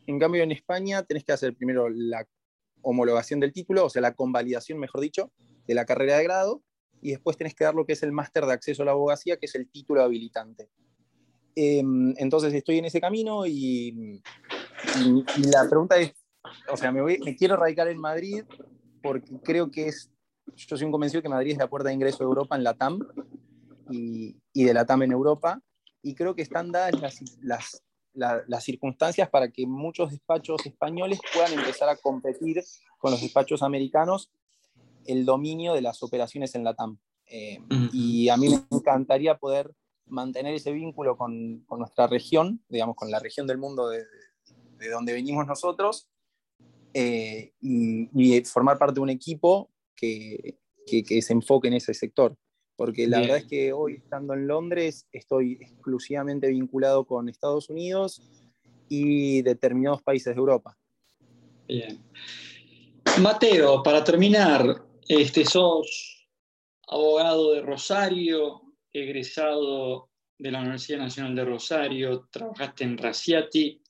En 0.06 0.20
cambio, 0.20 0.44
en 0.44 0.52
España 0.52 1.02
tenés 1.02 1.24
que 1.24 1.32
hacer 1.32 1.56
primero 1.56 1.90
la 1.90 2.28
homologación 2.84 3.40
del 3.40 3.54
título, 3.54 3.86
o 3.86 3.90
sea, 3.90 4.04
la 4.04 4.14
convalidación, 4.14 4.78
mejor 4.78 5.02
dicho, 5.02 5.32
de 5.66 5.74
la 5.74 5.86
carrera 5.86 6.18
de 6.18 6.26
grado, 6.26 6.62
y 7.02 7.10
después 7.10 7.38
tenés 7.38 7.56
que 7.56 7.64
dar 7.64 7.74
lo 7.74 7.88
que 7.88 7.94
es 7.94 8.04
el 8.04 8.12
máster 8.12 8.46
de 8.46 8.54
acceso 8.54 8.84
a 8.84 8.86
la 8.86 8.92
abogacía, 8.92 9.38
que 9.38 9.48
es 9.48 9.56
el 9.56 9.68
título 9.68 10.04
habilitante. 10.04 10.70
Em, 11.56 12.14
entonces 12.18 12.54
estoy 12.54 12.80
en 12.80 12.86
ese 12.86 13.02
camino 13.02 13.46
y, 13.46 14.22
la 15.38 15.68
pregunta 15.70 15.98
es, 15.98 16.14
o 16.72 16.78
sea, 16.78 16.92
me, 16.92 17.02
me 17.04 17.36
quiero 17.36 17.56
radicar 17.56 17.88
en 17.88 17.98
Madrid 17.98 18.44
porque 19.02 19.32
creo 19.44 19.70
que 19.70 19.88
es, 19.88 20.12
yo 20.56 20.78
soy 20.78 20.86
un 20.86 20.92
convencido 20.92 21.22
que 21.22 21.30
Madrid 21.30 21.52
es 21.52 21.58
la 21.58 21.70
puerta 21.70 21.90
de 21.90 21.96
ingreso 21.96 22.20
de 22.20 22.26
Europa 22.26 22.56
en 22.56 22.64
la 22.64 22.74
TAM 22.74 23.00
y, 23.90 24.36
y 24.54 24.64
de 24.64 24.74
la 24.74 24.86
TAM 24.86 25.04
en 25.04 25.12
Europa, 25.12 25.62
y 26.02 26.16
creo 26.16 26.36
que 26.36 26.42
están 26.42 26.72
dadas 26.72 27.00
las, 27.02 27.20
las, 27.42 27.84
las 28.48 28.64
circunstancias 28.64 29.30
para 29.30 29.50
que 29.50 29.66
muchos 29.66 30.12
despachos 30.12 30.66
españoles 30.66 31.20
puedan 31.34 31.54
empezar 31.54 31.90
a 31.90 31.96
competir 31.96 32.64
con 32.98 33.12
los 33.12 33.22
despachos 33.22 33.64
americanos 33.64 34.32
el 35.06 35.26
dominio 35.26 35.74
de 35.74 35.82
las 35.82 36.04
operaciones 36.04 36.56
en 36.56 36.64
la 36.64 36.74
TAM. 36.74 36.98
Eh, 37.28 37.60
y 37.92 38.30
a 38.30 38.38
mí 38.38 38.50
me 38.50 38.78
encantaría 38.78 39.38
poder 39.38 39.74
mantener 40.08 40.54
ese 40.54 40.72
vínculo 40.72 41.18
con, 41.18 41.64
con, 41.66 41.80
nuestra 41.80 42.08
región, 42.08 42.62
digamos, 42.70 42.96
con 42.96 43.10
la 43.10 43.20
región 43.20 43.48
del 43.48 43.58
mundo 43.58 43.90
de, 43.90 44.04
de 44.78 44.90
donde 44.90 45.14
venimos 45.14 45.48
nosotros, 45.48 46.10
eh, 46.94 47.54
y, 47.60 48.42
formar 48.46 48.78
parte 48.78 48.96
de 48.96 49.00
un 49.00 49.10
equipo 49.10 49.72
que, 49.96 50.58
que, 50.86 51.22
se 51.22 51.34
enfoque 51.34 51.68
en 51.68 51.76
ese 51.76 51.94
sector. 51.94 52.36
Porque 52.76 53.08
la 53.08 53.20
verdad 53.20 53.38
es 53.38 53.46
que 53.46 53.72
hoy, 53.72 53.96
estando 53.96 54.34
en 54.34 54.48
Londres, 54.48 55.08
estoy 55.12 55.60
exclusivamente 55.62 56.48
vinculado 56.48 57.06
con 57.06 57.30
Estados 57.30 57.70
Unidos 57.70 58.22
y 58.90 59.42
determinados 59.44 60.02
países 60.02 60.34
de 60.34 60.40
Europa. 60.40 60.78
Bien. 61.68 62.04
Mateo, 63.22 63.84
para 63.84 64.04
terminar, 64.04 64.86
este, 65.08 65.46
sos 65.46 66.28
abogado 66.88 67.54
de 67.54 67.62
Rosario, 67.62 68.63
egresado 68.94 70.10
de 70.38 70.52
la 70.52 70.62
Universidad 70.62 71.00
Nacional 71.00 71.36
de 71.36 71.46
Rosario, 71.46 72.28
trabajaste 72.32 72.84
en 72.84 72.98
Raciati, 72.98 73.82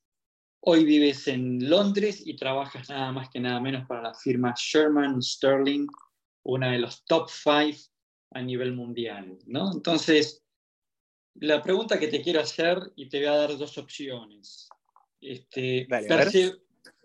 hoy 0.62 0.86
vives 0.86 1.28
en 1.28 1.70
Londres 1.70 2.22
y 2.26 2.36
trabajas 2.36 2.90
nada 2.90 3.12
más 3.12 3.30
que 3.30 3.40
nada 3.40 3.60
menos 3.60 3.86
para 3.88 4.02
la 4.02 4.14
firma 4.14 4.54
Sherman 4.58 5.22
Sterling, 5.22 5.88
una 6.44 6.72
de 6.72 6.80
los 6.80 7.04
top 7.06 7.30
five 7.30 7.78
a 8.32 8.42
nivel 8.42 8.74
mundial, 8.74 9.38
¿no? 9.46 9.72
Entonces, 9.72 10.44
la 11.36 11.62
pregunta 11.62 12.00
que 12.00 12.08
te 12.08 12.22
quiero 12.22 12.42
hacer, 12.42 12.78
y 12.96 13.10
te 13.10 13.18
voy 13.18 13.28
a 13.28 13.38
dar 13.38 13.58
dos 13.58 13.78
opciones. 13.78 14.70
Este, 15.20 15.88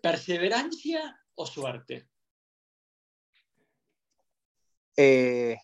¿Perseverancia 0.03 1.21
o 1.35 1.47
suerte? 1.47 2.09
Eh, 4.97 5.57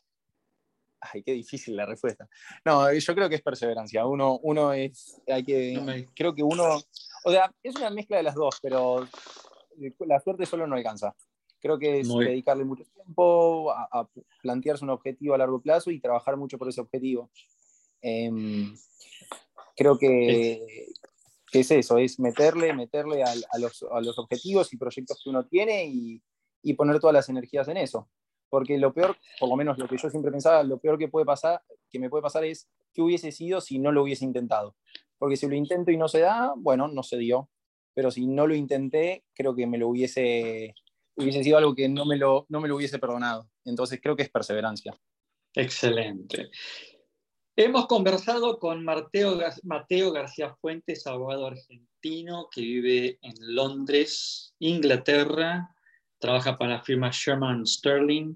ay, 1.13 1.23
qué 1.23 1.33
difícil 1.33 1.77
la 1.77 1.87
respuesta. 1.87 2.29
No, 2.65 2.93
yo 2.93 3.15
creo 3.15 3.29
que 3.29 3.37
es 3.37 3.43
perseverancia. 3.43 4.07
Uno, 4.07 4.39
uno 4.43 4.73
es, 4.73 5.21
hay 5.27 5.45
que, 5.45 6.09
creo 6.15 6.35
que 6.35 6.43
uno, 6.43 6.81
o 7.25 7.31
sea, 7.31 7.53
es 7.63 7.77
una 7.77 7.91
mezcla 7.91 8.17
de 8.17 8.23
las 8.23 8.35
dos, 8.35 8.59
pero 8.63 9.07
la 10.01 10.21
suerte 10.21 10.47
solo 10.47 10.67
no 10.67 10.77
alcanza. 10.77 11.15
Creo 11.61 11.79
que 11.79 12.01
es 12.01 12.09
dedicarle 12.09 12.65
mucho 12.65 12.85
tiempo 12.85 13.71
a, 13.73 14.09
plantearse 14.43 14.85
un 14.85 14.91
objetivo 14.91 15.35
a 15.35 15.39
largo 15.39 15.61
plazo 15.61 15.91
y 15.91 16.01
trabajar 16.01 16.37
mucho 16.37 16.59
por 16.59 16.69
ese 16.69 16.81
objetivo. 16.81 17.31
Em, 18.03 18.75
creo 19.75 19.99
que, 19.99 20.87
es 21.53 21.71
eso, 21.71 21.99
es 21.99 22.19
meterle, 22.19 22.73
meterle 22.75 23.23
a, 23.23 23.35
los, 23.59 23.85
a, 23.91 24.01
los, 24.01 24.19
objetivos 24.19 24.73
y 24.73 24.77
proyectos 24.77 25.21
que 25.23 25.31
uno 25.31 25.47
tiene 25.47 25.87
y, 25.87 26.21
y 26.63 26.75
poner 26.75 26.99
todas 26.99 27.15
las 27.15 27.29
energías 27.29 27.69
en 27.69 27.77
eso 27.77 28.09
porque 28.55 28.79
lo 28.79 28.95
peor, 28.95 29.17
por 29.41 29.49
lo 29.49 29.57
menos 29.57 29.77
lo 29.79 29.89
que 29.89 29.97
yo 29.97 30.09
siempre 30.09 30.31
pensaba, 30.31 30.63
lo 30.63 30.79
peor 30.79 30.97
que 30.97 31.09
puede 31.09 31.27
pasar, 31.27 31.61
que 31.91 31.99
me 31.99 32.09
puede 32.09 32.23
pasar 32.23 32.45
es 32.45 32.69
qué 32.93 33.03
hubiese 33.03 33.33
sido 33.33 33.61
si 33.61 33.81
no 33.81 33.91
lo 33.91 34.05
hubiese 34.05 34.25
intentado. 34.25 34.77
Porque 35.19 35.37
si 35.37 35.49
lo 35.49 35.57
intento 35.57 35.91
y 35.91 35.97
no 35.97 36.07
se 36.07 36.21
da, 36.21 36.55
bueno, 36.57 36.87
no 36.87 37.03
se 37.03 37.19
dio. 37.19 37.51
Pero 37.95 38.13
si 38.13 38.29
no 38.29 38.47
lo 38.47 38.55
intenté, 38.55 39.25
creo 39.35 39.57
que 39.57 39.67
me 39.67 39.77
lo 39.77 39.89
hubiese, 39.89 40.73
hubiese 41.17 41.43
sido 41.43 41.59
algo 41.59 41.75
que 41.75 41.89
no 41.89 42.05
me 42.05 42.17
lo, 42.17 42.47
no 42.49 42.61
me 42.61 42.69
lo 42.69 42.77
hubiese 42.77 43.01
perdonado. 43.01 43.51
Entonces 43.65 43.99
creo 44.01 44.15
que 44.15 44.23
es 44.23 44.31
perseverancia. 44.31 44.97
Excelente. 45.53 46.53
Hemos 47.57 47.89
conversado 47.89 48.61
con 48.61 48.85
Mateo, 48.85 49.41
Mateo 49.65 50.13
García 50.13 50.55
Fuentes, 50.61 51.09
abogado 51.09 51.49
argentino 51.49 52.47
que 52.53 52.61
vive 52.61 53.19
en 53.21 53.35
Londres, 53.41 54.55
Inglaterra, 54.61 55.74
trabaja 56.25 56.57
para 56.57 56.77
la 56.77 56.83
firma 56.83 57.11
Sherman 57.13 57.67
Sterling 57.67 58.35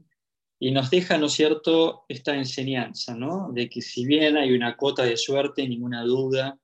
y 0.61 0.73
nos 0.73 0.91
deja, 0.91 1.17
¿no 1.17 1.27
es 1.27 1.33
cierto?, 1.33 2.05
esta 2.07 2.35
enseñanza, 2.35 3.15
¿no? 3.15 3.49
De 3.51 3.71
que 3.71 3.81
si 3.81 4.05
bien 4.05 4.37
hay 4.37 4.53
una 4.53 4.77
cuota 4.77 5.05
de 5.05 5.17
suerte, 5.17 5.67
ninguna 5.67 6.03
duda, 6.03 6.59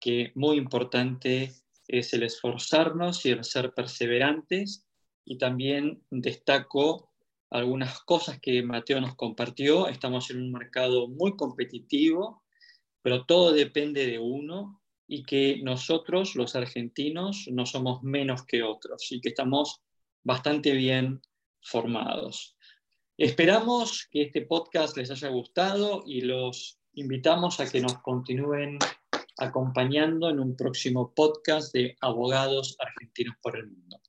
que 0.00 0.32
muy 0.34 0.56
importante 0.56 1.52
es 1.88 2.14
el 2.14 2.22
esforzarnos 2.22 3.26
y 3.26 3.32
el 3.32 3.44
ser 3.44 3.74
perseverantes. 3.74 4.86
Y 5.26 5.36
también 5.36 6.02
destaco 6.10 7.12
algunas 7.50 8.00
cosas 8.04 8.40
que 8.40 8.62
Mateo 8.62 8.98
nos 9.02 9.14
compartió. 9.14 9.88
Estamos 9.88 10.30
en 10.30 10.40
un 10.40 10.52
mercado 10.52 11.06
muy 11.06 11.36
competitivo, 11.36 12.42
pero 13.02 13.26
todo 13.26 13.52
depende 13.52 14.06
de 14.06 14.18
uno 14.18 14.80
y 15.06 15.24
que 15.24 15.60
nosotros, 15.62 16.34
los 16.34 16.56
argentinos, 16.56 17.46
no 17.52 17.66
somos 17.66 18.02
menos 18.02 18.46
que 18.46 18.62
otros 18.62 19.12
y 19.12 19.20
que 19.20 19.28
estamos 19.28 19.82
bastante 20.22 20.72
bien 20.72 21.20
formados. 21.60 22.56
Esperamos 23.16 24.08
que 24.10 24.22
este 24.22 24.42
podcast 24.42 24.96
les 24.96 25.10
haya 25.10 25.28
gustado 25.28 26.02
y 26.06 26.22
los 26.22 26.78
invitamos 26.94 27.60
a 27.60 27.70
que 27.70 27.80
nos 27.80 27.98
continúen 27.98 28.78
acompañando 29.38 30.30
en 30.30 30.40
un 30.40 30.56
próximo 30.56 31.12
podcast 31.14 31.72
de 31.72 31.96
Abogados 32.00 32.76
Argentinos 32.80 33.36
por 33.42 33.56
el 33.56 33.66
Mundo. 33.68 34.00